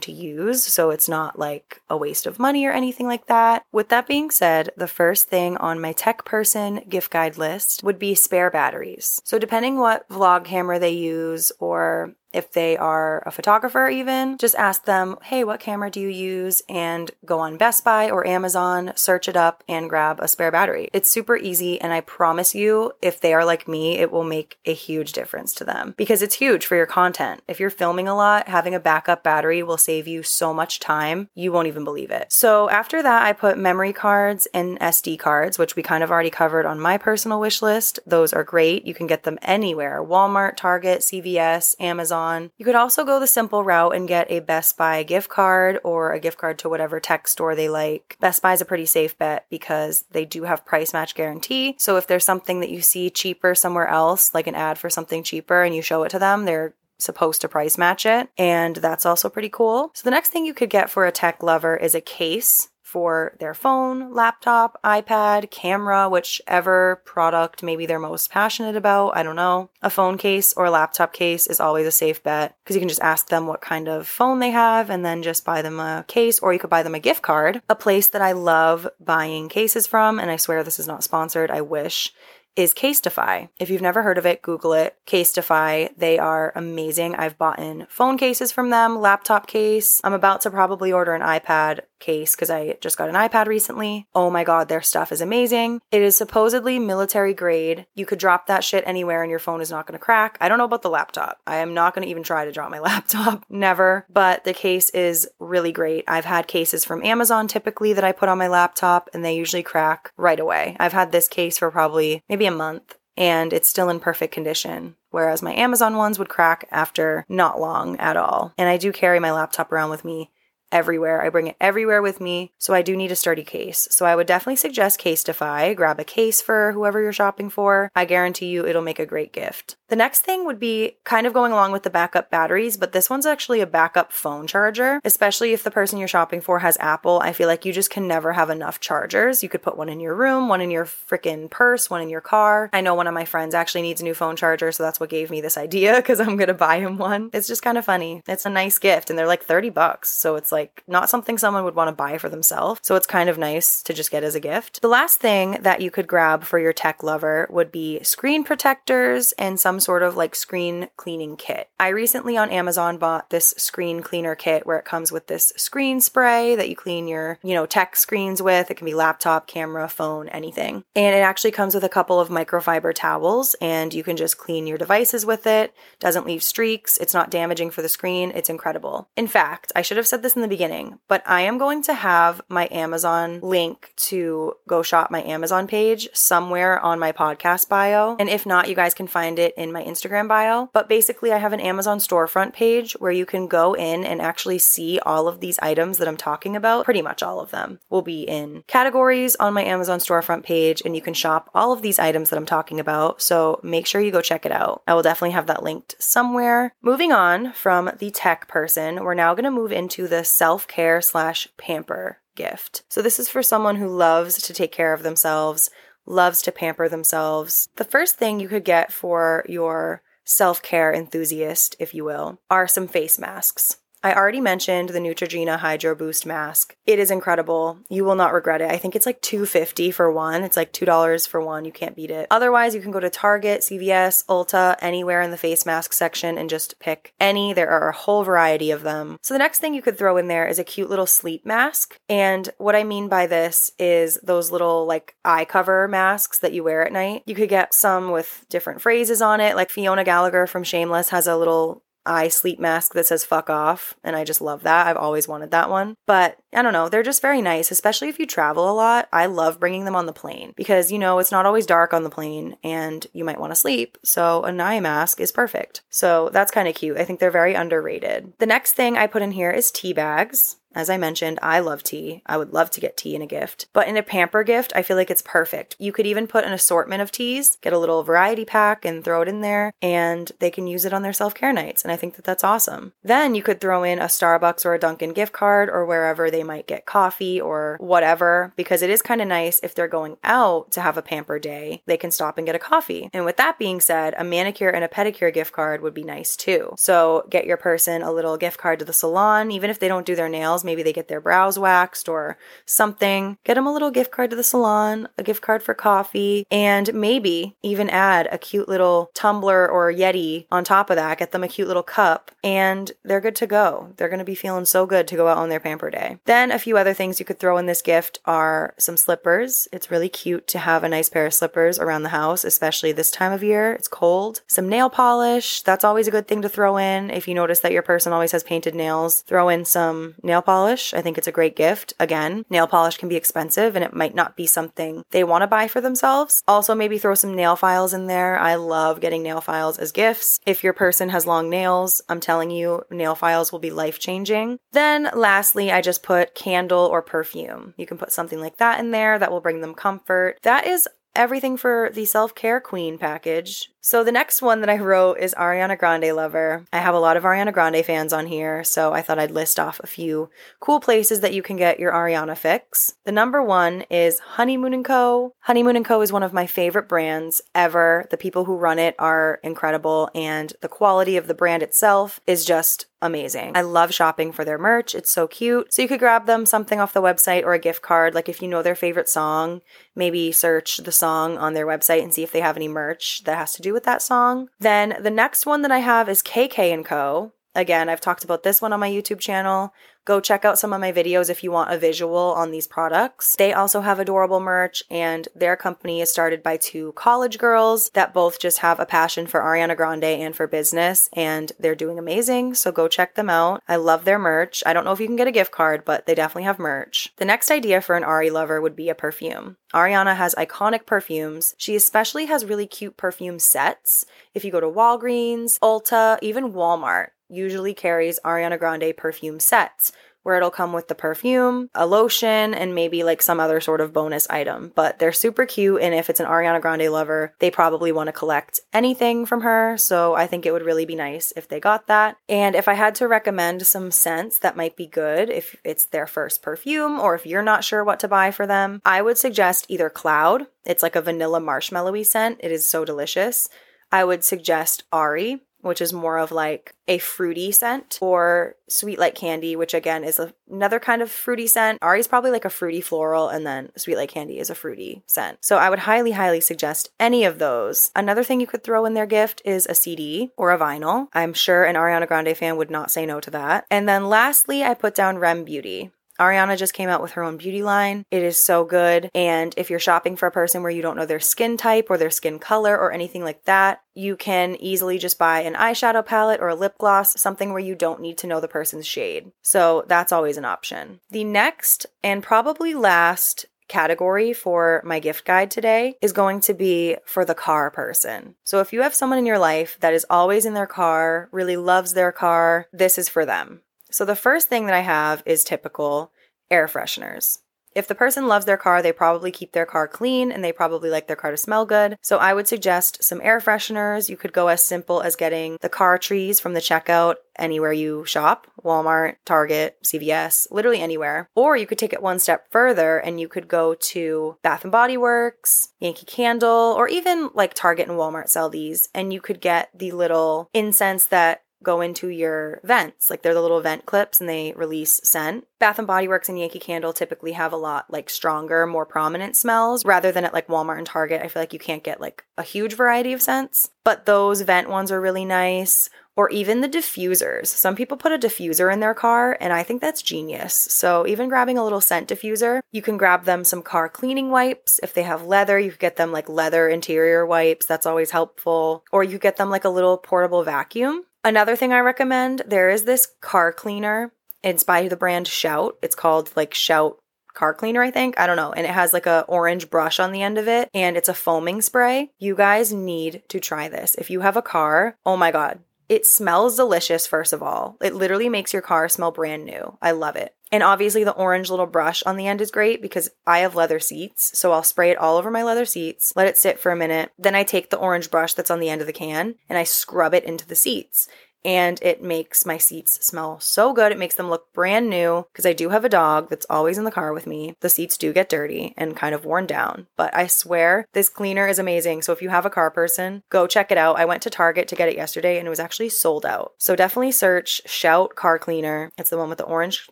to 0.00 0.12
use. 0.12 0.62
So 0.62 0.90
it's 0.90 1.08
not 1.08 1.38
like 1.38 1.80
a 1.88 1.96
waste 1.96 2.26
of 2.26 2.38
money 2.38 2.66
or 2.66 2.72
anything 2.72 3.06
like 3.06 3.26
that. 3.26 3.64
With 3.72 3.88
that 3.90 4.06
being 4.06 4.30
said, 4.30 4.70
the 4.76 4.88
first 4.88 5.28
thing 5.28 5.56
on 5.58 5.80
my 5.80 5.92
tech 5.92 6.24
person 6.24 6.82
gift 6.88 7.10
guide 7.10 7.38
list 7.38 7.82
would 7.82 7.98
be 7.98 8.14
spare 8.14 8.50
batteries. 8.50 9.20
So 9.24 9.38
depending 9.38 9.78
what 9.78 10.08
vlog 10.08 10.44
camera 10.44 10.78
they 10.78 10.90
use 10.90 11.52
or 11.58 12.14
if 12.32 12.52
they 12.52 12.76
are 12.76 13.22
a 13.26 13.30
photographer, 13.30 13.88
even, 13.88 14.38
just 14.38 14.54
ask 14.54 14.84
them, 14.84 15.16
hey, 15.22 15.44
what 15.44 15.60
camera 15.60 15.90
do 15.90 16.00
you 16.00 16.08
use? 16.08 16.62
And 16.68 17.10
go 17.24 17.40
on 17.40 17.56
Best 17.56 17.84
Buy 17.84 18.10
or 18.10 18.26
Amazon, 18.26 18.92
search 18.94 19.28
it 19.28 19.36
up, 19.36 19.64
and 19.68 19.88
grab 19.88 20.20
a 20.20 20.28
spare 20.28 20.50
battery. 20.50 20.88
It's 20.92 21.10
super 21.10 21.36
easy. 21.36 21.80
And 21.80 21.92
I 21.92 22.00
promise 22.00 22.54
you, 22.54 22.92
if 23.02 23.20
they 23.20 23.34
are 23.34 23.44
like 23.44 23.66
me, 23.66 23.98
it 23.98 24.12
will 24.12 24.24
make 24.24 24.58
a 24.64 24.74
huge 24.74 25.12
difference 25.12 25.52
to 25.54 25.64
them 25.64 25.94
because 25.96 26.22
it's 26.22 26.36
huge 26.36 26.66
for 26.66 26.76
your 26.76 26.86
content. 26.86 27.42
If 27.48 27.58
you're 27.58 27.70
filming 27.70 28.06
a 28.06 28.16
lot, 28.16 28.48
having 28.48 28.74
a 28.74 28.80
backup 28.80 29.22
battery 29.22 29.62
will 29.62 29.78
save 29.78 30.06
you 30.06 30.22
so 30.22 30.54
much 30.54 30.80
time, 30.80 31.28
you 31.34 31.52
won't 31.52 31.68
even 31.68 31.84
believe 31.84 32.10
it. 32.10 32.32
So 32.32 32.70
after 32.70 33.02
that, 33.02 33.24
I 33.24 33.32
put 33.32 33.58
memory 33.58 33.92
cards 33.92 34.46
and 34.54 34.78
SD 34.80 35.18
cards, 35.18 35.58
which 35.58 35.76
we 35.76 35.82
kind 35.82 36.04
of 36.04 36.10
already 36.10 36.30
covered 36.30 36.66
on 36.66 36.80
my 36.80 36.96
personal 36.96 37.40
wish 37.40 37.62
list. 37.62 37.98
Those 38.06 38.32
are 38.32 38.44
great. 38.44 38.86
You 38.86 38.94
can 38.94 39.06
get 39.06 39.24
them 39.24 39.38
anywhere 39.42 40.02
Walmart, 40.02 40.56
Target, 40.56 41.00
CVS, 41.00 41.74
Amazon 41.80 42.19
on. 42.20 42.50
You 42.58 42.64
could 42.64 42.74
also 42.74 43.04
go 43.04 43.18
the 43.18 43.26
simple 43.26 43.64
route 43.64 43.94
and 43.94 44.06
get 44.06 44.30
a 44.30 44.40
Best 44.40 44.76
Buy 44.76 45.02
gift 45.02 45.28
card 45.28 45.80
or 45.82 46.12
a 46.12 46.20
gift 46.20 46.38
card 46.38 46.58
to 46.60 46.68
whatever 46.68 47.00
tech 47.00 47.26
store 47.26 47.54
they 47.54 47.68
like. 47.68 48.16
Best 48.20 48.42
Buy 48.42 48.52
is 48.52 48.60
a 48.60 48.66
pretty 48.66 48.86
safe 48.86 49.18
bet 49.18 49.46
because 49.50 50.04
they 50.10 50.24
do 50.24 50.44
have 50.44 50.64
price 50.64 50.92
match 50.92 51.14
guarantee. 51.14 51.74
So 51.78 51.96
if 51.96 52.06
there's 52.06 52.24
something 52.24 52.60
that 52.60 52.70
you 52.70 52.82
see 52.82 53.10
cheaper 53.10 53.54
somewhere 53.54 53.88
else, 53.88 54.34
like 54.34 54.46
an 54.46 54.54
ad 54.54 54.78
for 54.78 54.90
something 54.90 55.22
cheaper, 55.22 55.62
and 55.62 55.74
you 55.74 55.82
show 55.82 56.02
it 56.02 56.10
to 56.10 56.18
them, 56.18 56.44
they're 56.44 56.74
supposed 56.98 57.40
to 57.40 57.48
price 57.48 57.78
match 57.78 58.06
it. 58.06 58.28
And 58.36 58.76
that's 58.76 59.06
also 59.06 59.28
pretty 59.28 59.48
cool. 59.48 59.90
So 59.94 60.02
the 60.04 60.10
next 60.10 60.30
thing 60.30 60.44
you 60.44 60.54
could 60.54 60.70
get 60.70 60.90
for 60.90 61.06
a 61.06 61.12
tech 61.12 61.42
lover 61.42 61.76
is 61.76 61.94
a 61.94 62.00
case 62.00 62.68
for 62.90 63.36
their 63.38 63.54
phone, 63.54 64.12
laptop, 64.12 64.80
iPad, 64.82 65.50
camera, 65.52 66.08
whichever 66.08 67.00
product 67.04 67.62
maybe 67.62 67.86
they're 67.86 68.00
most 68.00 68.30
passionate 68.30 68.74
about. 68.74 69.16
I 69.16 69.22
don't 69.22 69.36
know. 69.36 69.70
A 69.80 69.90
phone 69.90 70.18
case 70.18 70.52
or 70.54 70.64
a 70.64 70.70
laptop 70.72 71.12
case 71.12 71.46
is 71.46 71.60
always 71.60 71.86
a 71.86 71.92
safe 71.92 72.20
bet 72.22 72.56
because 72.64 72.74
you 72.74 72.80
can 72.80 72.88
just 72.88 73.00
ask 73.00 73.28
them 73.28 73.46
what 73.46 73.60
kind 73.60 73.88
of 73.88 74.08
phone 74.08 74.40
they 74.40 74.50
have 74.50 74.90
and 74.90 75.04
then 75.04 75.22
just 75.22 75.44
buy 75.44 75.62
them 75.62 75.78
a 75.78 76.04
case 76.08 76.40
or 76.40 76.52
you 76.52 76.58
could 76.58 76.68
buy 76.68 76.82
them 76.82 76.96
a 76.96 77.00
gift 77.00 77.22
card. 77.22 77.62
A 77.68 77.76
place 77.76 78.08
that 78.08 78.22
I 78.22 78.32
love 78.32 78.88
buying 78.98 79.48
cases 79.48 79.86
from, 79.86 80.18
and 80.18 80.28
I 80.28 80.36
swear 80.36 80.64
this 80.64 80.80
is 80.80 80.88
not 80.88 81.04
sponsored, 81.04 81.50
I 81.50 81.60
wish 81.60 82.12
is 82.56 82.74
Casetify. 82.74 83.48
If 83.58 83.70
you've 83.70 83.80
never 83.80 84.02
heard 84.02 84.18
of 84.18 84.26
it, 84.26 84.42
Google 84.42 84.72
it. 84.72 84.96
Casetify. 85.06 85.96
They 85.96 86.18
are 86.18 86.52
amazing. 86.56 87.14
I've 87.14 87.38
bought 87.38 87.58
in 87.58 87.86
phone 87.88 88.18
cases 88.18 88.52
from 88.52 88.70
them, 88.70 89.00
laptop 89.00 89.46
case. 89.46 90.00
I'm 90.02 90.12
about 90.12 90.40
to 90.42 90.50
probably 90.50 90.92
order 90.92 91.14
an 91.14 91.22
iPad 91.22 91.80
case 92.00 92.34
because 92.34 92.50
I 92.50 92.76
just 92.80 92.98
got 92.98 93.08
an 93.08 93.14
iPad 93.14 93.46
recently. 93.46 94.06
Oh 94.14 94.30
my 94.30 94.44
god, 94.44 94.68
their 94.68 94.82
stuff 94.82 95.12
is 95.12 95.20
amazing. 95.20 95.80
It 95.92 96.02
is 96.02 96.16
supposedly 96.16 96.78
military 96.78 97.34
grade. 97.34 97.86
You 97.94 98.06
could 98.06 98.18
drop 98.18 98.46
that 98.46 98.64
shit 98.64 98.84
anywhere 98.86 99.22
and 99.22 99.30
your 99.30 99.38
phone 99.38 99.60
is 99.60 99.70
not 99.70 99.86
going 99.86 99.98
to 99.98 100.04
crack. 100.04 100.36
I 100.40 100.48
don't 100.48 100.58
know 100.58 100.64
about 100.64 100.82
the 100.82 100.90
laptop. 100.90 101.40
I 101.46 101.56
am 101.56 101.74
not 101.74 101.94
going 101.94 102.04
to 102.04 102.10
even 102.10 102.22
try 102.22 102.44
to 102.44 102.52
drop 102.52 102.70
my 102.70 102.78
laptop. 102.80 103.44
Never. 103.48 104.06
But 104.10 104.44
the 104.44 104.54
case 104.54 104.90
is 104.90 105.28
really 105.38 105.72
great. 105.72 106.04
I've 106.08 106.24
had 106.24 106.48
cases 106.48 106.84
from 106.84 107.04
Amazon 107.04 107.46
typically 107.46 107.92
that 107.92 108.04
I 108.04 108.12
put 108.12 108.28
on 108.28 108.38
my 108.38 108.48
laptop 108.48 109.10
and 109.14 109.24
they 109.24 109.36
usually 109.36 109.62
crack 109.62 110.12
right 110.16 110.40
away. 110.40 110.76
I've 110.80 110.92
had 110.92 111.12
this 111.12 111.28
case 111.28 111.58
for 111.58 111.70
probably 111.70 112.22
maybe 112.28 112.46
a 112.46 112.50
month 112.50 112.96
and 113.16 113.52
it's 113.52 113.68
still 113.68 113.90
in 113.90 114.00
perfect 114.00 114.32
condition. 114.32 114.96
Whereas 115.10 115.42
my 115.42 115.54
Amazon 115.54 115.96
ones 115.96 116.18
would 116.18 116.28
crack 116.28 116.66
after 116.70 117.26
not 117.28 117.60
long 117.60 117.96
at 117.98 118.16
all. 118.16 118.54
And 118.56 118.68
I 118.68 118.76
do 118.76 118.92
carry 118.92 119.20
my 119.20 119.32
laptop 119.32 119.72
around 119.72 119.90
with 119.90 120.04
me 120.04 120.30
everywhere. 120.72 121.22
I 121.22 121.28
bring 121.28 121.46
it 121.48 121.56
everywhere 121.60 122.02
with 122.02 122.20
me, 122.20 122.52
so 122.58 122.74
I 122.74 122.82
do 122.82 122.96
need 122.96 123.12
a 123.12 123.16
sturdy 123.16 123.44
case. 123.44 123.88
So 123.90 124.06
I 124.06 124.16
would 124.16 124.26
definitely 124.26 124.56
suggest 124.56 125.00
Casetify. 125.00 125.74
Grab 125.76 126.00
a 126.00 126.04
case 126.04 126.40
for 126.40 126.72
whoever 126.72 127.00
you're 127.00 127.12
shopping 127.12 127.50
for. 127.50 127.90
I 127.94 128.04
guarantee 128.04 128.46
you 128.46 128.66
it'll 128.66 128.82
make 128.82 128.98
a 128.98 129.06
great 129.06 129.32
gift. 129.32 129.76
The 129.90 129.96
next 129.96 130.20
thing 130.20 130.46
would 130.46 130.60
be 130.60 130.98
kind 131.02 131.26
of 131.26 131.32
going 131.32 131.50
along 131.50 131.72
with 131.72 131.82
the 131.82 131.90
backup 131.90 132.30
batteries, 132.30 132.76
but 132.76 132.92
this 132.92 133.10
one's 133.10 133.26
actually 133.26 133.60
a 133.60 133.66
backup 133.66 134.12
phone 134.12 134.46
charger, 134.46 135.00
especially 135.02 135.52
if 135.52 135.64
the 135.64 135.70
person 135.72 135.98
you're 135.98 136.06
shopping 136.06 136.40
for 136.40 136.60
has 136.60 136.76
Apple. 136.78 137.18
I 137.18 137.32
feel 137.32 137.48
like 137.48 137.64
you 137.64 137.72
just 137.72 137.90
can 137.90 138.06
never 138.06 138.32
have 138.32 138.50
enough 138.50 138.78
chargers. 138.78 139.42
You 139.42 139.48
could 139.48 139.62
put 139.62 139.76
one 139.76 139.88
in 139.88 139.98
your 139.98 140.14
room, 140.14 140.48
one 140.48 140.60
in 140.60 140.70
your 140.70 140.84
freaking 140.84 141.50
purse, 141.50 141.90
one 141.90 142.02
in 142.02 142.08
your 142.08 142.20
car. 142.20 142.70
I 142.72 142.82
know 142.82 142.94
one 142.94 143.08
of 143.08 143.14
my 143.14 143.24
friends 143.24 143.52
actually 143.52 143.82
needs 143.82 144.00
a 144.00 144.04
new 144.04 144.14
phone 144.14 144.36
charger, 144.36 144.70
so 144.70 144.84
that's 144.84 145.00
what 145.00 145.10
gave 145.10 145.28
me 145.28 145.40
this 145.40 145.58
idea 145.58 145.96
because 145.96 146.20
I'm 146.20 146.36
gonna 146.36 146.54
buy 146.54 146.78
him 146.78 146.96
one. 146.96 147.30
It's 147.32 147.48
just 147.48 147.62
kind 147.62 147.76
of 147.76 147.84
funny. 147.84 148.22
It's 148.28 148.46
a 148.46 148.50
nice 148.50 148.78
gift, 148.78 149.10
and 149.10 149.18
they're 149.18 149.26
like 149.26 149.42
30 149.42 149.70
bucks, 149.70 150.08
so 150.08 150.36
it's 150.36 150.52
like 150.52 150.84
not 150.86 151.10
something 151.10 151.36
someone 151.36 151.64
would 151.64 151.74
want 151.74 151.88
to 151.88 151.96
buy 151.96 152.16
for 152.16 152.28
themselves. 152.28 152.78
So 152.84 152.94
it's 152.94 153.08
kind 153.08 153.28
of 153.28 153.38
nice 153.38 153.82
to 153.82 153.92
just 153.92 154.12
get 154.12 154.22
as 154.22 154.36
a 154.36 154.40
gift. 154.40 154.82
The 154.82 154.88
last 154.88 155.18
thing 155.18 155.58
that 155.62 155.80
you 155.80 155.90
could 155.90 156.06
grab 156.06 156.44
for 156.44 156.60
your 156.60 156.72
tech 156.72 157.02
lover 157.02 157.48
would 157.50 157.72
be 157.72 158.00
screen 158.04 158.44
protectors 158.44 159.32
and 159.32 159.58
some 159.58 159.79
sort 159.80 160.02
of 160.02 160.16
like 160.16 160.34
screen 160.34 160.88
cleaning 160.96 161.36
kit. 161.36 161.68
I 161.78 161.88
recently 161.88 162.36
on 162.36 162.50
Amazon 162.50 162.98
bought 162.98 163.30
this 163.30 163.54
screen 163.56 164.02
cleaner 164.02 164.34
kit 164.34 164.66
where 164.66 164.78
it 164.78 164.84
comes 164.84 165.10
with 165.10 165.26
this 165.26 165.52
screen 165.56 166.00
spray 166.00 166.54
that 166.56 166.68
you 166.68 166.76
clean 166.76 167.08
your, 167.08 167.38
you 167.42 167.54
know, 167.54 167.66
tech 167.66 167.96
screens 167.96 168.42
with. 168.42 168.70
It 168.70 168.76
can 168.76 168.84
be 168.84 168.94
laptop, 168.94 169.46
camera, 169.46 169.88
phone, 169.88 170.28
anything. 170.28 170.84
And 170.94 171.14
it 171.14 171.20
actually 171.20 171.52
comes 171.52 171.74
with 171.74 171.84
a 171.84 171.88
couple 171.88 172.20
of 172.20 172.28
microfiber 172.28 172.94
towels 172.94 173.54
and 173.60 173.94
you 173.94 174.02
can 174.02 174.16
just 174.16 174.38
clean 174.38 174.66
your 174.66 174.78
devices 174.78 175.24
with 175.26 175.46
it. 175.46 175.74
Doesn't 175.98 176.26
leave 176.26 176.42
streaks. 176.42 176.98
It's 176.98 177.14
not 177.14 177.30
damaging 177.30 177.70
for 177.70 177.82
the 177.82 177.88
screen. 177.88 178.32
It's 178.34 178.50
incredible. 178.50 179.08
In 179.16 179.26
fact, 179.26 179.72
I 179.74 179.82
should 179.82 179.96
have 179.96 180.06
said 180.06 180.22
this 180.22 180.36
in 180.36 180.42
the 180.42 180.48
beginning, 180.48 180.98
but 181.08 181.22
I 181.26 181.42
am 181.42 181.58
going 181.58 181.82
to 181.84 181.94
have 181.94 182.40
my 182.48 182.68
Amazon 182.70 183.40
link 183.40 183.92
to 183.96 184.54
go 184.68 184.82
shop 184.82 185.10
my 185.10 185.22
Amazon 185.22 185.66
page 185.66 186.08
somewhere 186.12 186.80
on 186.80 186.98
my 186.98 187.12
podcast 187.12 187.68
bio. 187.68 188.16
And 188.18 188.28
if 188.28 188.46
not, 188.46 188.68
you 188.68 188.74
guys 188.74 188.94
can 188.94 189.06
find 189.06 189.38
it 189.38 189.54
in 189.56 189.69
my 189.72 189.82
Instagram 189.82 190.10
Instagram 190.10 190.28
bio. 190.28 190.70
But 190.72 190.88
basically, 190.88 191.32
I 191.32 191.38
have 191.38 191.52
an 191.52 191.60
Amazon 191.60 191.98
storefront 191.98 192.52
page 192.52 192.92
where 192.94 193.12
you 193.12 193.26
can 193.26 193.46
go 193.46 193.74
in 193.74 194.04
and 194.04 194.20
actually 194.20 194.58
see 194.58 194.98
all 195.00 195.28
of 195.28 195.40
these 195.40 195.58
items 195.60 195.98
that 195.98 196.08
I'm 196.08 196.16
talking 196.16 196.56
about. 196.56 196.84
Pretty 196.84 197.02
much 197.02 197.22
all 197.22 197.40
of 197.40 197.50
them 197.50 197.80
will 197.88 198.02
be 198.02 198.22
in 198.22 198.64
categories 198.66 199.36
on 199.36 199.54
my 199.54 199.64
Amazon 199.64 199.98
storefront 199.98 200.42
page, 200.42 200.82
and 200.84 200.94
you 200.94 201.02
can 201.02 201.14
shop 201.14 201.50
all 201.54 201.72
of 201.72 201.82
these 201.82 201.98
items 201.98 202.30
that 202.30 202.36
I'm 202.36 202.46
talking 202.46 202.80
about. 202.80 203.22
So 203.22 203.60
make 203.62 203.86
sure 203.86 204.00
you 204.00 204.10
go 204.10 204.20
check 204.20 204.46
it 204.46 204.52
out. 204.52 204.82
I 204.86 204.94
will 204.94 205.02
definitely 205.02 205.32
have 205.32 205.46
that 205.46 205.62
linked 205.62 205.96
somewhere. 205.98 206.74
Moving 206.82 207.12
on 207.12 207.52
from 207.52 207.90
the 207.98 208.10
tech 208.10 208.48
person, 208.48 209.04
we're 209.04 209.14
now 209.14 209.34
going 209.34 209.44
to 209.44 209.50
move 209.50 209.72
into 209.72 210.08
the 210.08 210.24
self 210.24 210.66
care 210.66 211.00
slash 211.00 211.48
pamper 211.56 212.18
gift. 212.36 212.82
So, 212.88 213.02
this 213.02 213.20
is 213.20 213.28
for 213.28 213.42
someone 213.42 213.76
who 213.76 213.88
loves 213.88 214.40
to 214.42 214.54
take 214.54 214.72
care 214.72 214.92
of 214.92 215.02
themselves, 215.02 215.70
loves 216.10 216.42
to 216.42 216.52
pamper 216.52 216.88
themselves. 216.88 217.68
The 217.76 217.84
first 217.84 218.16
thing 218.16 218.40
you 218.40 218.48
could 218.48 218.64
get 218.64 218.92
for 218.92 219.44
your 219.48 220.02
self 220.24 220.62
care 220.62 220.92
enthusiast, 220.92 221.76
if 221.78 221.94
you 221.94 222.04
will, 222.04 222.40
are 222.50 222.68
some 222.68 222.88
face 222.88 223.18
masks. 223.18 223.76
I 224.02 224.14
already 224.14 224.40
mentioned 224.40 224.90
the 224.90 224.98
Neutrogena 224.98 225.58
Hydro 225.58 225.94
Boost 225.94 226.24
mask. 226.24 226.74
It 226.86 226.98
is 226.98 227.10
incredible. 227.10 227.78
You 227.90 228.04
will 228.04 228.14
not 228.14 228.32
regret 228.32 228.62
it. 228.62 228.70
I 228.70 228.78
think 228.78 228.96
it's 228.96 229.04
like 229.04 229.20
250 229.20 229.90
for 229.90 230.10
one. 230.10 230.42
It's 230.42 230.56
like 230.56 230.72
$2 230.72 231.28
for 231.28 231.40
one. 231.40 231.66
You 231.66 231.72
can't 231.72 231.94
beat 231.94 232.10
it. 232.10 232.26
Otherwise, 232.30 232.74
you 232.74 232.80
can 232.80 232.92
go 232.92 233.00
to 233.00 233.10
Target, 233.10 233.60
CVS, 233.60 234.24
Ulta, 234.24 234.76
anywhere 234.80 235.20
in 235.20 235.30
the 235.30 235.36
face 235.36 235.66
mask 235.66 235.92
section 235.92 236.38
and 236.38 236.48
just 236.48 236.78
pick 236.80 237.12
any. 237.20 237.52
There 237.52 237.68
are 237.68 237.90
a 237.90 237.94
whole 237.94 238.24
variety 238.24 238.70
of 238.70 238.82
them. 238.82 239.18
So 239.20 239.34
the 239.34 239.38
next 239.38 239.58
thing 239.58 239.74
you 239.74 239.82
could 239.82 239.98
throw 239.98 240.16
in 240.16 240.28
there 240.28 240.46
is 240.46 240.58
a 240.58 240.64
cute 240.64 240.88
little 240.88 241.06
sleep 241.06 241.44
mask. 241.44 241.98
And 242.08 242.48
what 242.56 242.76
I 242.76 242.84
mean 242.84 243.08
by 243.08 243.26
this 243.26 243.70
is 243.78 244.18
those 244.22 244.50
little 244.50 244.86
like 244.86 245.14
eye 245.26 245.44
cover 245.44 245.86
masks 245.88 246.38
that 246.38 246.54
you 246.54 246.64
wear 246.64 246.86
at 246.86 246.92
night. 246.92 247.22
You 247.26 247.34
could 247.34 247.50
get 247.50 247.74
some 247.74 248.10
with 248.10 248.46
different 248.48 248.80
phrases 248.80 249.20
on 249.20 249.40
it. 249.40 249.56
Like 249.56 249.68
Fiona 249.68 250.04
Gallagher 250.04 250.46
from 250.46 250.64
Shameless 250.64 251.10
has 251.10 251.26
a 251.26 251.36
little 251.36 251.82
eye 252.10 252.28
sleep 252.28 252.58
mask 252.58 252.94
that 252.94 253.06
says 253.06 253.24
fuck 253.24 253.48
off 253.48 253.94
and 254.02 254.16
I 254.16 254.24
just 254.24 254.40
love 254.40 254.62
that. 254.64 254.86
I've 254.86 254.96
always 254.96 255.28
wanted 255.28 255.50
that 255.52 255.70
one. 255.70 255.94
But 256.06 256.38
I 256.52 256.62
don't 256.62 256.72
know, 256.72 256.88
they're 256.88 257.02
just 257.02 257.22
very 257.22 257.40
nice, 257.40 257.70
especially 257.70 258.08
if 258.08 258.18
you 258.18 258.26
travel 258.26 258.68
a 258.68 258.74
lot. 258.74 259.08
I 259.12 259.26
love 259.26 259.60
bringing 259.60 259.84
them 259.84 259.96
on 259.96 260.06
the 260.06 260.12
plane 260.12 260.52
because 260.56 260.90
you 260.90 260.98
know, 260.98 261.18
it's 261.18 261.32
not 261.32 261.46
always 261.46 261.66
dark 261.66 261.94
on 261.94 262.02
the 262.02 262.10
plane 262.10 262.56
and 262.64 263.06
you 263.12 263.24
might 263.24 263.40
want 263.40 263.52
to 263.52 263.56
sleep. 263.56 263.96
So 264.02 264.42
an 264.42 264.60
eye 264.60 264.80
mask 264.80 265.20
is 265.20 265.32
perfect. 265.32 265.82
So 265.88 266.28
that's 266.32 266.50
kind 266.50 266.68
of 266.68 266.74
cute. 266.74 266.98
I 266.98 267.04
think 267.04 267.20
they're 267.20 267.30
very 267.30 267.54
underrated. 267.54 268.32
The 268.38 268.46
next 268.46 268.72
thing 268.72 268.96
I 268.96 269.06
put 269.06 269.22
in 269.22 269.32
here 269.32 269.50
is 269.50 269.70
tea 269.70 269.92
bags. 269.92 270.56
As 270.74 270.88
I 270.88 270.96
mentioned, 270.96 271.38
I 271.42 271.60
love 271.60 271.82
tea. 271.82 272.22
I 272.26 272.36
would 272.36 272.52
love 272.52 272.70
to 272.70 272.80
get 272.80 272.96
tea 272.96 273.14
in 273.14 273.22
a 273.22 273.26
gift. 273.26 273.66
But 273.72 273.88
in 273.88 273.96
a 273.96 274.02
pamper 274.02 274.44
gift, 274.44 274.72
I 274.74 274.82
feel 274.82 274.96
like 274.96 275.10
it's 275.10 275.22
perfect. 275.22 275.76
You 275.78 275.92
could 275.92 276.06
even 276.06 276.26
put 276.26 276.44
an 276.44 276.52
assortment 276.52 277.02
of 277.02 277.10
teas, 277.10 277.56
get 277.60 277.72
a 277.72 277.78
little 277.78 278.02
variety 278.02 278.44
pack 278.44 278.84
and 278.84 279.04
throw 279.04 279.22
it 279.22 279.28
in 279.28 279.40
there, 279.40 279.72
and 279.82 280.30
they 280.38 280.50
can 280.50 280.66
use 280.66 280.84
it 280.84 280.92
on 280.92 281.02
their 281.02 281.12
self 281.12 281.34
care 281.34 281.52
nights. 281.52 281.82
And 281.82 281.90
I 281.90 281.96
think 281.96 282.16
that 282.16 282.24
that's 282.24 282.44
awesome. 282.44 282.92
Then 283.02 283.34
you 283.34 283.42
could 283.42 283.60
throw 283.60 283.82
in 283.82 283.98
a 283.98 284.04
Starbucks 284.04 284.64
or 284.64 284.74
a 284.74 284.78
Dunkin' 284.78 285.12
gift 285.12 285.32
card 285.32 285.68
or 285.68 285.84
wherever 285.84 286.30
they 286.30 286.44
might 286.44 286.66
get 286.66 286.86
coffee 286.86 287.40
or 287.40 287.76
whatever, 287.80 288.52
because 288.56 288.82
it 288.82 288.90
is 288.90 289.02
kind 289.02 289.20
of 289.20 289.28
nice 289.28 289.60
if 289.62 289.74
they're 289.74 289.88
going 289.88 290.16
out 290.22 290.70
to 290.72 290.80
have 290.80 290.96
a 290.96 291.02
pamper 291.02 291.38
day, 291.38 291.82
they 291.86 291.96
can 291.96 292.10
stop 292.10 292.38
and 292.38 292.46
get 292.46 292.54
a 292.54 292.60
coffee. 292.60 293.10
And 293.12 293.24
with 293.24 293.36
that 293.38 293.58
being 293.58 293.80
said, 293.80 294.14
a 294.16 294.24
manicure 294.24 294.70
and 294.70 294.84
a 294.84 294.88
pedicure 294.88 295.32
gift 295.32 295.52
card 295.52 295.82
would 295.82 295.94
be 295.94 296.04
nice 296.04 296.36
too. 296.36 296.74
So 296.76 297.26
get 297.28 297.46
your 297.46 297.56
person 297.56 298.02
a 298.02 298.12
little 298.12 298.36
gift 298.36 298.58
card 298.58 298.78
to 298.78 298.84
the 298.84 298.92
salon, 298.92 299.50
even 299.50 299.70
if 299.70 299.78
they 299.78 299.88
don't 299.88 300.06
do 300.06 300.14
their 300.14 300.28
nails, 300.28 300.59
maybe 300.64 300.82
they 300.82 300.92
get 300.92 301.08
their 301.08 301.20
brows 301.20 301.58
waxed 301.58 302.08
or 302.08 302.38
something. 302.66 303.38
Get 303.44 303.54
them 303.54 303.66
a 303.66 303.72
little 303.72 303.90
gift 303.90 304.10
card 304.10 304.30
to 304.30 304.36
the 304.36 304.44
salon, 304.44 305.08
a 305.18 305.22
gift 305.22 305.42
card 305.42 305.62
for 305.62 305.74
coffee, 305.74 306.46
and 306.50 306.92
maybe 306.94 307.56
even 307.62 307.90
add 307.90 308.28
a 308.30 308.38
cute 308.38 308.68
little 308.68 309.10
tumbler 309.14 309.68
or 309.68 309.92
Yeti 309.92 310.46
on 310.50 310.64
top 310.64 310.90
of 310.90 310.96
that. 310.96 311.18
Get 311.18 311.32
them 311.32 311.44
a 311.44 311.48
cute 311.48 311.68
little 311.68 311.82
cup, 311.82 312.30
and 312.42 312.92
they're 313.04 313.20
good 313.20 313.36
to 313.36 313.46
go. 313.46 313.92
They're 313.96 314.08
going 314.08 314.18
to 314.18 314.24
be 314.24 314.34
feeling 314.34 314.64
so 314.64 314.86
good 314.86 315.06
to 315.08 315.16
go 315.16 315.28
out 315.28 315.38
on 315.38 315.48
their 315.48 315.60
pamper 315.60 315.90
day. 315.90 316.18
Then 316.24 316.50
a 316.50 316.58
few 316.58 316.76
other 316.76 316.94
things 316.94 317.18
you 317.18 317.26
could 317.26 317.38
throw 317.38 317.58
in 317.58 317.66
this 317.66 317.82
gift 317.82 318.20
are 318.24 318.74
some 318.78 318.96
slippers. 318.96 319.68
It's 319.72 319.90
really 319.90 320.08
cute 320.08 320.46
to 320.48 320.58
have 320.58 320.84
a 320.84 320.88
nice 320.88 321.08
pair 321.08 321.26
of 321.26 321.34
slippers 321.34 321.78
around 321.78 322.02
the 322.02 322.10
house, 322.10 322.44
especially 322.44 322.92
this 322.92 323.10
time 323.10 323.32
of 323.32 323.42
year. 323.42 323.72
It's 323.72 323.88
cold. 323.88 324.42
Some 324.46 324.68
nail 324.68 324.90
polish. 324.90 325.62
That's 325.62 325.84
always 325.84 326.08
a 326.08 326.10
good 326.10 326.28
thing 326.28 326.42
to 326.42 326.48
throw 326.48 326.76
in. 326.76 327.10
If 327.10 327.28
you 327.28 327.34
notice 327.34 327.60
that 327.60 327.72
your 327.72 327.82
person 327.82 328.12
always 328.12 328.32
has 328.32 328.42
painted 328.42 328.74
nails, 328.74 329.22
throw 329.22 329.48
in 329.48 329.64
some 329.64 330.14
nail 330.22 330.42
polish. 330.42 330.49
I 330.50 331.00
think 331.02 331.16
it's 331.16 331.28
a 331.28 331.32
great 331.32 331.54
gift. 331.54 331.94
Again, 332.00 332.44
nail 332.50 332.66
polish 332.66 332.96
can 332.96 333.08
be 333.08 333.16
expensive 333.16 333.76
and 333.76 333.84
it 333.84 333.94
might 333.94 334.14
not 334.14 334.36
be 334.36 334.46
something 334.46 335.04
they 335.10 335.22
want 335.22 335.42
to 335.42 335.46
buy 335.46 335.68
for 335.68 335.80
themselves. 335.80 336.42
Also, 336.48 336.74
maybe 336.74 336.98
throw 336.98 337.14
some 337.14 337.34
nail 337.34 337.56
files 337.56 337.94
in 337.94 338.06
there. 338.06 338.38
I 338.38 338.56
love 338.56 339.00
getting 339.00 339.22
nail 339.22 339.40
files 339.40 339.78
as 339.78 339.92
gifts. 339.92 340.40
If 340.46 340.64
your 340.64 340.72
person 340.72 341.10
has 341.10 341.26
long 341.26 341.48
nails, 341.48 342.02
I'm 342.08 342.20
telling 342.20 342.50
you, 342.50 342.82
nail 342.90 343.14
files 343.14 343.52
will 343.52 343.58
be 343.58 343.70
life 343.70 343.98
changing. 343.98 344.58
Then, 344.72 345.08
lastly, 345.14 345.70
I 345.70 345.80
just 345.80 346.02
put 346.02 346.34
candle 346.34 346.86
or 346.86 347.02
perfume. 347.02 347.74
You 347.76 347.86
can 347.86 347.98
put 347.98 348.12
something 348.12 348.40
like 348.40 348.56
that 348.56 348.80
in 348.80 348.90
there 348.90 349.18
that 349.18 349.30
will 349.30 349.40
bring 349.40 349.60
them 349.60 349.74
comfort. 349.74 350.38
That 350.42 350.66
is 350.66 350.88
everything 351.14 351.56
for 351.56 351.90
the 351.92 352.04
self 352.04 352.34
care 352.34 352.60
queen 352.60 352.98
package. 352.98 353.70
So 353.82 354.04
the 354.04 354.12
next 354.12 354.42
one 354.42 354.60
that 354.60 354.68
I 354.68 354.76
wrote 354.76 355.18
is 355.18 355.34
Ariana 355.34 355.78
Grande 355.78 356.14
Lover. 356.14 356.66
I 356.70 356.78
have 356.78 356.94
a 356.94 357.00
lot 357.00 357.16
of 357.16 357.22
Ariana 357.22 357.52
Grande 357.52 357.84
fans 357.84 358.12
on 358.12 358.26
here, 358.26 358.62
so 358.62 358.92
I 358.92 359.00
thought 359.00 359.18
I'd 359.18 359.30
list 359.30 359.58
off 359.58 359.80
a 359.82 359.86
few 359.86 360.28
cool 360.60 360.80
places 360.80 361.20
that 361.20 361.32
you 361.32 361.42
can 361.42 361.56
get 361.56 361.80
your 361.80 361.92
Ariana 361.92 362.36
fix. 362.36 362.94
The 363.04 363.12
number 363.12 363.42
one 363.42 363.84
is 363.90 364.18
Honeymoon 364.18 364.82
& 364.82 364.84
Co. 364.84 365.34
Honeymoon 365.40 365.82
& 365.82 365.84
Co. 365.84 366.02
is 366.02 366.12
one 366.12 366.22
of 366.22 366.34
my 366.34 366.46
favorite 366.46 366.88
brands 366.88 367.40
ever. 367.54 368.06
The 368.10 368.18
people 368.18 368.44
who 368.44 368.56
run 368.56 368.78
it 368.78 368.94
are 368.98 369.40
incredible, 369.42 370.10
and 370.14 370.52
the 370.60 370.68
quality 370.68 371.16
of 371.16 371.26
the 371.26 371.34
brand 371.34 371.62
itself 371.62 372.20
is 372.26 372.44
just 372.44 372.84
amazing. 373.02 373.52
I 373.54 373.62
love 373.62 373.92
shopping 373.92 374.32
for 374.32 374.44
their 374.44 374.58
merch. 374.58 374.94
It's 374.94 375.10
so 375.10 375.26
cute. 375.26 375.72
So 375.72 375.82
you 375.82 375.88
could 375.88 375.98
grab 375.98 376.26
them 376.26 376.46
something 376.46 376.80
off 376.80 376.92
the 376.92 377.02
website 377.02 377.44
or 377.44 377.54
a 377.54 377.58
gift 377.58 377.82
card. 377.82 378.14
Like 378.14 378.28
if 378.28 378.42
you 378.42 378.48
know 378.48 378.62
their 378.62 378.74
favorite 378.74 379.08
song, 379.08 379.60
maybe 379.94 380.32
search 380.32 380.78
the 380.78 380.92
song 380.92 381.38
on 381.38 381.54
their 381.54 381.66
website 381.66 382.02
and 382.02 382.12
see 382.12 382.22
if 382.22 382.32
they 382.32 382.40
have 382.40 382.56
any 382.56 382.68
merch 382.68 383.24
that 383.24 383.36
has 383.36 383.52
to 383.54 383.62
do 383.62 383.72
with 383.72 383.84
that 383.84 384.02
song. 384.02 384.48
Then 384.58 384.96
the 385.00 385.10
next 385.10 385.46
one 385.46 385.62
that 385.62 385.72
I 385.72 385.78
have 385.78 386.08
is 386.08 386.22
KK 386.22 386.72
and 386.72 386.84
Co. 386.84 387.32
Again, 387.54 387.88
I've 387.88 388.00
talked 388.00 388.22
about 388.22 388.44
this 388.44 388.62
one 388.62 388.72
on 388.72 388.80
my 388.80 388.90
YouTube 388.90 389.18
channel. 389.18 389.72
Go 390.06 390.18
check 390.20 390.44
out 390.44 390.58
some 390.58 390.72
of 390.72 390.80
my 390.80 390.92
videos 390.92 391.28
if 391.28 391.44
you 391.44 391.52
want 391.52 391.72
a 391.72 391.78
visual 391.78 392.16
on 392.16 392.50
these 392.50 392.66
products. 392.66 393.36
They 393.36 393.52
also 393.52 393.82
have 393.82 393.98
adorable 393.98 394.40
merch, 394.40 394.82
and 394.90 395.28
their 395.34 395.56
company 395.56 396.00
is 396.00 396.10
started 396.10 396.42
by 396.42 396.56
two 396.56 396.92
college 396.92 397.38
girls 397.38 397.90
that 397.90 398.14
both 398.14 398.40
just 398.40 398.58
have 398.58 398.80
a 398.80 398.86
passion 398.86 399.26
for 399.26 399.40
Ariana 399.40 399.76
Grande 399.76 400.04
and 400.04 400.34
for 400.34 400.46
business, 400.46 401.10
and 401.12 401.52
they're 401.58 401.74
doing 401.74 401.98
amazing. 401.98 402.54
So 402.54 402.72
go 402.72 402.88
check 402.88 403.14
them 403.14 403.28
out. 403.28 403.62
I 403.68 403.76
love 403.76 404.04
their 404.04 404.18
merch. 404.18 404.62
I 404.64 404.72
don't 404.72 404.84
know 404.84 404.92
if 404.92 405.00
you 405.00 405.06
can 405.06 405.16
get 405.16 405.28
a 405.28 405.32
gift 405.32 405.52
card, 405.52 405.84
but 405.84 406.06
they 406.06 406.14
definitely 406.14 406.44
have 406.44 406.58
merch. 406.58 407.12
The 407.16 407.26
next 407.26 407.50
idea 407.50 407.82
for 407.82 407.94
an 407.94 408.04
Ari 408.04 408.30
lover 408.30 408.60
would 408.60 408.74
be 408.74 408.88
a 408.88 408.94
perfume. 408.94 409.58
Ariana 409.74 410.16
has 410.16 410.34
iconic 410.34 410.86
perfumes. 410.86 411.54
She 411.58 411.76
especially 411.76 412.26
has 412.26 412.44
really 412.44 412.66
cute 412.66 412.96
perfume 412.96 413.38
sets. 413.38 414.06
If 414.34 414.44
you 414.44 414.50
go 414.50 414.60
to 414.60 414.66
Walgreens, 414.66 415.58
Ulta, 415.60 416.18
even 416.22 416.52
Walmart, 416.52 417.08
usually 417.28 417.74
carries 417.74 418.18
Ariana 418.24 418.58
Grande 418.58 418.92
perfume 418.96 419.38
sets 419.38 419.92
where 420.22 420.36
it'll 420.36 420.50
come 420.50 420.72
with 420.72 420.88
the 420.88 420.94
perfume, 420.94 421.68
a 421.74 421.86
lotion, 421.86 422.54
and 422.54 422.74
maybe 422.74 423.02
like 423.02 423.22
some 423.22 423.40
other 423.40 423.60
sort 423.60 423.80
of 423.80 423.92
bonus 423.92 424.28
item. 424.28 424.72
But 424.74 424.98
they're 424.98 425.12
super 425.12 425.46
cute, 425.46 425.80
and 425.82 425.94
if 425.94 426.10
it's 426.10 426.20
an 426.20 426.26
Ariana 426.26 426.60
Grande 426.60 426.90
lover, 426.90 427.34
they 427.38 427.50
probably 427.50 427.92
want 427.92 428.08
to 428.08 428.12
collect 428.12 428.60
anything 428.72 429.26
from 429.26 429.42
her. 429.42 429.76
So 429.76 430.14
I 430.14 430.26
think 430.26 430.46
it 430.46 430.52
would 430.52 430.64
really 430.64 430.86
be 430.86 430.96
nice 430.96 431.32
if 431.36 431.48
they 431.48 431.60
got 431.60 431.86
that. 431.86 432.16
And 432.28 432.54
if 432.54 432.68
I 432.68 432.74
had 432.74 432.94
to 432.96 433.08
recommend 433.08 433.66
some 433.66 433.90
scents 433.90 434.38
that 434.40 434.56
might 434.56 434.76
be 434.76 434.86
good 434.86 435.30
if 435.30 435.56
it's 435.64 435.86
their 435.86 436.06
first 436.06 436.42
perfume 436.42 436.98
or 436.98 437.14
if 437.14 437.26
you're 437.26 437.42
not 437.42 437.64
sure 437.64 437.84
what 437.84 438.00
to 438.00 438.08
buy 438.08 438.30
for 438.30 438.46
them, 438.46 438.80
I 438.84 439.02
would 439.02 439.18
suggest 439.18 439.66
either 439.68 439.90
Cloud. 439.90 440.46
It's 440.64 440.82
like 440.82 440.96
a 440.96 441.02
vanilla 441.02 441.40
marshmallowy 441.40 442.04
scent. 442.04 442.38
It 442.40 442.52
is 442.52 442.66
so 442.66 442.84
delicious. 442.84 443.48
I 443.92 444.04
would 444.04 444.22
suggest 444.22 444.84
Ari 444.92 445.42
which 445.62 445.80
is 445.80 445.92
more 445.92 446.18
of 446.18 446.32
like 446.32 446.74
a 446.88 446.98
fruity 446.98 447.52
scent, 447.52 447.98
or 448.00 448.56
Sweet 448.68 448.98
Like 448.98 449.14
Candy, 449.14 449.56
which 449.56 449.74
again 449.74 450.04
is 450.04 450.18
a, 450.18 450.32
another 450.50 450.80
kind 450.80 451.02
of 451.02 451.10
fruity 451.10 451.46
scent. 451.46 451.78
Ari's 451.82 452.08
probably 452.08 452.30
like 452.30 452.44
a 452.44 452.50
fruity 452.50 452.80
floral, 452.80 453.28
and 453.28 453.46
then 453.46 453.70
Sweet 453.76 453.96
Like 453.96 454.10
Candy 454.10 454.38
is 454.38 454.50
a 454.50 454.54
fruity 454.54 455.02
scent. 455.06 455.38
So 455.40 455.56
I 455.56 455.70
would 455.70 455.80
highly, 455.80 456.12
highly 456.12 456.40
suggest 456.40 456.90
any 456.98 457.24
of 457.24 457.38
those. 457.38 457.90
Another 457.94 458.24
thing 458.24 458.40
you 458.40 458.46
could 458.46 458.64
throw 458.64 458.84
in 458.84 458.94
their 458.94 459.06
gift 459.06 459.42
is 459.44 459.66
a 459.66 459.74
CD 459.74 460.30
or 460.36 460.50
a 460.50 460.58
vinyl. 460.58 461.08
I'm 461.12 461.32
sure 461.32 461.64
an 461.64 461.76
Ariana 461.76 462.06
Grande 462.06 462.36
fan 462.36 462.56
would 462.56 462.70
not 462.70 462.90
say 462.90 463.06
no 463.06 463.20
to 463.20 463.30
that. 463.30 463.66
And 463.70 463.88
then 463.88 464.08
lastly, 464.08 464.62
I 464.62 464.74
put 464.74 464.94
down 464.94 465.18
Rem 465.18 465.44
Beauty. 465.44 465.90
Ariana 466.20 466.58
just 466.58 466.74
came 466.74 466.88
out 466.90 467.00
with 467.00 467.12
her 467.12 467.22
own 467.22 467.38
beauty 467.38 467.62
line. 467.62 468.04
It 468.10 468.22
is 468.22 468.36
so 468.36 468.64
good. 468.64 469.10
And 469.14 469.54
if 469.56 469.70
you're 469.70 469.78
shopping 469.78 470.16
for 470.16 470.26
a 470.26 470.32
person 470.32 470.62
where 470.62 470.70
you 470.70 470.82
don't 470.82 470.96
know 470.96 471.06
their 471.06 471.18
skin 471.18 471.56
type 471.56 471.86
or 471.88 471.96
their 471.96 472.10
skin 472.10 472.38
color 472.38 472.76
or 472.76 472.92
anything 472.92 473.24
like 473.24 473.44
that, 473.46 473.80
you 473.94 474.16
can 474.16 474.56
easily 474.56 474.98
just 474.98 475.18
buy 475.18 475.40
an 475.40 475.54
eyeshadow 475.54 476.04
palette 476.04 476.40
or 476.40 476.48
a 476.48 476.54
lip 476.54 476.76
gloss, 476.78 477.18
something 477.20 477.50
where 477.50 477.58
you 477.58 477.74
don't 477.74 478.00
need 478.00 478.18
to 478.18 478.26
know 478.26 478.40
the 478.40 478.48
person's 478.48 478.86
shade. 478.86 479.32
So 479.42 479.84
that's 479.88 480.12
always 480.12 480.36
an 480.36 480.44
option. 480.44 481.00
The 481.10 481.24
next 481.24 481.86
and 482.04 482.22
probably 482.22 482.74
last 482.74 483.46
category 483.70 484.32
for 484.32 484.82
my 484.84 484.98
gift 484.98 485.24
guide 485.24 485.50
today 485.50 485.94
is 486.02 486.12
going 486.12 486.40
to 486.40 486.52
be 486.52 486.96
for 487.04 487.24
the 487.24 487.34
car 487.34 487.70
person. 487.70 488.34
So 488.44 488.60
if 488.60 488.72
you 488.72 488.82
have 488.82 488.94
someone 488.94 489.18
in 489.18 489.26
your 489.26 489.38
life 489.38 489.78
that 489.80 489.94
is 489.94 490.04
always 490.10 490.44
in 490.44 490.54
their 490.54 490.66
car, 490.66 491.28
really 491.32 491.56
loves 491.56 491.94
their 491.94 492.12
car, 492.12 492.66
this 492.72 492.98
is 492.98 493.08
for 493.08 493.24
them. 493.24 493.62
So 493.90 494.04
the 494.04 494.16
first 494.16 494.48
thing 494.48 494.66
that 494.66 494.74
I 494.74 494.80
have 494.80 495.22
is 495.26 495.44
typical 495.44 496.12
air 496.50 496.66
fresheners. 496.66 497.38
If 497.72 497.86
the 497.86 497.94
person 497.94 498.26
loves 498.26 498.46
their 498.46 498.56
car, 498.56 498.82
they 498.82 498.92
probably 498.92 499.30
keep 499.30 499.52
their 499.52 499.66
car 499.66 499.86
clean 499.86 500.32
and 500.32 500.42
they 500.42 500.52
probably 500.52 500.90
like 500.90 501.06
their 501.06 501.16
car 501.16 501.30
to 501.30 501.36
smell 501.36 501.64
good. 501.64 501.96
So 502.02 502.18
I 502.18 502.34
would 502.34 502.48
suggest 502.48 503.04
some 503.04 503.20
air 503.22 503.38
fresheners. 503.38 504.08
You 504.08 504.16
could 504.16 504.32
go 504.32 504.48
as 504.48 504.64
simple 504.64 505.00
as 505.02 505.14
getting 505.14 505.56
the 505.60 505.68
car 505.68 505.96
trees 505.96 506.40
from 506.40 506.54
the 506.54 506.60
checkout 506.60 507.16
anywhere 507.38 507.72
you 507.72 508.04
shop 508.06 508.48
Walmart, 508.64 509.16
Target, 509.24 509.78
CVS, 509.84 510.48
literally 510.50 510.80
anywhere. 510.80 511.28
Or 511.36 511.56
you 511.56 511.66
could 511.66 511.78
take 511.78 511.92
it 511.92 512.02
one 512.02 512.18
step 512.18 512.46
further 512.50 512.98
and 512.98 513.20
you 513.20 513.28
could 513.28 513.46
go 513.46 513.74
to 513.74 514.36
Bath 514.42 514.64
and 514.64 514.72
Body 514.72 514.96
Works, 514.96 515.68
Yankee 515.78 516.06
Candle, 516.06 516.74
or 516.76 516.88
even 516.88 517.30
like 517.34 517.54
Target 517.54 517.88
and 517.88 517.96
Walmart 517.96 518.28
sell 518.28 518.50
these. 518.50 518.88
And 518.94 519.12
you 519.12 519.20
could 519.20 519.40
get 519.40 519.70
the 519.72 519.92
little 519.92 520.50
incense 520.52 521.06
that 521.06 521.42
go 521.62 521.80
into 521.80 522.08
your 522.08 522.60
vents. 522.64 523.10
Like 523.10 523.22
they're 523.22 523.34
the 523.34 523.42
little 523.42 523.60
vent 523.60 523.86
clips 523.86 524.20
and 524.20 524.28
they 524.28 524.52
release 524.52 525.00
scent. 525.04 525.46
Bath 525.58 525.78
and 525.78 525.86
Body 525.86 526.08
Works 526.08 526.28
and 526.28 526.38
Yankee 526.38 526.58
Candle 526.58 526.92
typically 526.92 527.32
have 527.32 527.52
a 527.52 527.56
lot 527.56 527.90
like 527.90 528.08
stronger, 528.08 528.66
more 528.66 528.86
prominent 528.86 529.36
smells 529.36 529.84
rather 529.84 530.10
than 530.10 530.24
at 530.24 530.32
like 530.32 530.48
Walmart 530.48 530.78
and 530.78 530.86
Target. 530.86 531.22
I 531.22 531.28
feel 531.28 531.42
like 531.42 531.52
you 531.52 531.58
can't 531.58 531.84
get 531.84 532.00
like 532.00 532.24
a 532.38 532.42
huge 532.42 532.74
variety 532.74 533.12
of 533.12 533.22
scents, 533.22 533.70
but 533.84 534.06
those 534.06 534.40
vent 534.40 534.70
ones 534.70 534.90
are 534.90 535.00
really 535.00 535.24
nice. 535.24 535.90
Or 536.16 536.28
even 536.30 536.60
the 536.60 536.68
diffusers. 536.68 537.46
Some 537.46 537.76
people 537.76 537.96
put 537.96 538.12
a 538.12 538.18
diffuser 538.18 538.70
in 538.70 538.80
their 538.80 538.92
car, 538.92 539.38
and 539.40 539.54
I 539.54 539.62
think 539.62 539.80
that's 539.80 540.02
genius. 540.02 540.52
So, 540.52 541.06
even 541.06 541.30
grabbing 541.30 541.56
a 541.56 541.64
little 541.64 541.80
scent 541.80 542.10
diffuser, 542.10 542.60
you 542.72 542.82
can 542.82 542.98
grab 542.98 543.24
them 543.24 543.42
some 543.42 543.62
car 543.62 543.88
cleaning 543.88 544.28
wipes. 544.28 544.80
If 544.82 544.92
they 544.92 545.04
have 545.04 545.24
leather, 545.24 545.58
you 545.58 545.70
could 545.70 545.80
get 545.80 545.96
them 545.96 546.12
like 546.12 546.28
leather 546.28 546.68
interior 546.68 547.24
wipes. 547.24 547.64
That's 547.64 547.86
always 547.86 548.10
helpful. 548.10 548.84
Or 548.92 549.02
you 549.02 549.18
get 549.18 549.36
them 549.36 549.48
like 549.48 549.64
a 549.64 549.70
little 549.70 549.96
portable 549.96 550.42
vacuum 550.42 551.04
Another 551.22 551.54
thing 551.54 551.72
I 551.72 551.80
recommend 551.80 552.42
there 552.46 552.70
is 552.70 552.84
this 552.84 553.06
car 553.20 553.52
cleaner. 553.52 554.12
It's 554.42 554.62
by 554.62 554.88
the 554.88 554.96
brand 554.96 555.28
Shout. 555.28 555.76
It's 555.82 555.94
called 555.94 556.32
like 556.34 556.54
Shout 556.54 556.98
car 557.34 557.52
cleaner, 557.54 557.82
I 557.82 557.90
think. 557.90 558.18
I 558.18 558.26
don't 558.26 558.36
know. 558.36 558.52
And 558.52 558.66
it 558.66 558.70
has 558.70 558.92
like 558.92 559.06
a 559.06 559.24
orange 559.28 559.70
brush 559.70 560.00
on 560.00 560.12
the 560.12 560.22
end 560.22 560.38
of 560.38 560.48
it 560.48 560.70
and 560.72 560.96
it's 560.96 561.08
a 561.08 561.14
foaming 561.14 561.60
spray. 561.60 562.10
You 562.18 562.34
guys 562.34 562.72
need 562.72 563.22
to 563.28 563.38
try 563.38 563.68
this. 563.68 563.94
If 563.96 564.10
you 564.10 564.20
have 564.20 564.36
a 564.36 564.42
car, 564.42 564.96
oh 565.04 565.16
my 565.16 565.30
god. 565.30 565.60
It 565.90 566.06
smells 566.06 566.54
delicious, 566.54 567.08
first 567.08 567.32
of 567.32 567.42
all. 567.42 567.76
It 567.82 567.96
literally 567.96 568.28
makes 568.28 568.52
your 568.52 568.62
car 568.62 568.88
smell 568.88 569.10
brand 569.10 569.44
new. 569.44 569.76
I 569.82 569.90
love 569.90 570.14
it. 570.14 570.36
And 570.52 570.62
obviously, 570.62 571.02
the 571.02 571.10
orange 571.10 571.50
little 571.50 571.66
brush 571.66 572.00
on 572.04 572.16
the 572.16 572.28
end 572.28 572.40
is 572.40 572.52
great 572.52 572.80
because 572.80 573.10
I 573.26 573.40
have 573.40 573.56
leather 573.56 573.80
seats. 573.80 574.38
So 574.38 574.52
I'll 574.52 574.62
spray 574.62 574.90
it 574.90 574.98
all 574.98 575.16
over 575.16 575.32
my 575.32 575.42
leather 575.42 575.64
seats, 575.64 576.12
let 576.14 576.28
it 576.28 576.38
sit 576.38 576.60
for 576.60 576.70
a 576.70 576.76
minute. 576.76 577.10
Then 577.18 577.34
I 577.34 577.42
take 577.42 577.70
the 577.70 577.76
orange 577.76 578.08
brush 578.08 578.34
that's 578.34 578.52
on 578.52 578.60
the 578.60 578.68
end 578.68 578.80
of 578.80 578.86
the 578.86 578.92
can 578.92 579.34
and 579.48 579.58
I 579.58 579.64
scrub 579.64 580.14
it 580.14 580.22
into 580.22 580.46
the 580.46 580.54
seats 580.54 581.08
and 581.44 581.78
it 581.82 582.02
makes 582.02 582.46
my 582.46 582.58
seats 582.58 583.04
smell 583.04 583.40
so 583.40 583.72
good. 583.72 583.92
It 583.92 583.98
makes 583.98 584.14
them 584.14 584.28
look 584.28 584.52
brand 584.52 584.90
new 584.90 585.26
because 585.32 585.46
I 585.46 585.52
do 585.52 585.70
have 585.70 585.84
a 585.84 585.88
dog 585.88 586.28
that's 586.28 586.46
always 586.50 586.78
in 586.78 586.84
the 586.84 586.90
car 586.90 587.12
with 587.12 587.26
me. 587.26 587.54
The 587.60 587.68
seats 587.68 587.96
do 587.96 588.12
get 588.12 588.28
dirty 588.28 588.74
and 588.76 588.96
kind 588.96 589.14
of 589.14 589.24
worn 589.24 589.46
down, 589.46 589.86
but 589.96 590.14
I 590.14 590.26
swear 590.26 590.86
this 590.92 591.08
cleaner 591.08 591.46
is 591.46 591.58
amazing. 591.58 592.02
So 592.02 592.12
if 592.12 592.22
you 592.22 592.28
have 592.28 592.46
a 592.46 592.50
car 592.50 592.70
person, 592.70 593.22
go 593.30 593.46
check 593.46 593.70
it 593.70 593.78
out. 593.78 593.98
I 593.98 594.04
went 594.04 594.22
to 594.22 594.30
Target 594.30 594.68
to 594.68 594.76
get 594.76 594.88
it 594.88 594.96
yesterday 594.96 595.38
and 595.38 595.46
it 595.46 595.50
was 595.50 595.60
actually 595.60 595.88
sold 595.88 596.26
out. 596.26 596.52
So 596.58 596.76
definitely 596.76 597.12
search 597.12 597.62
Shout 597.66 598.14
Car 598.14 598.38
Cleaner. 598.38 598.90
It's 598.98 599.10
the 599.10 599.18
one 599.18 599.28
with 599.28 599.38
the 599.38 599.44
orange 599.44 599.88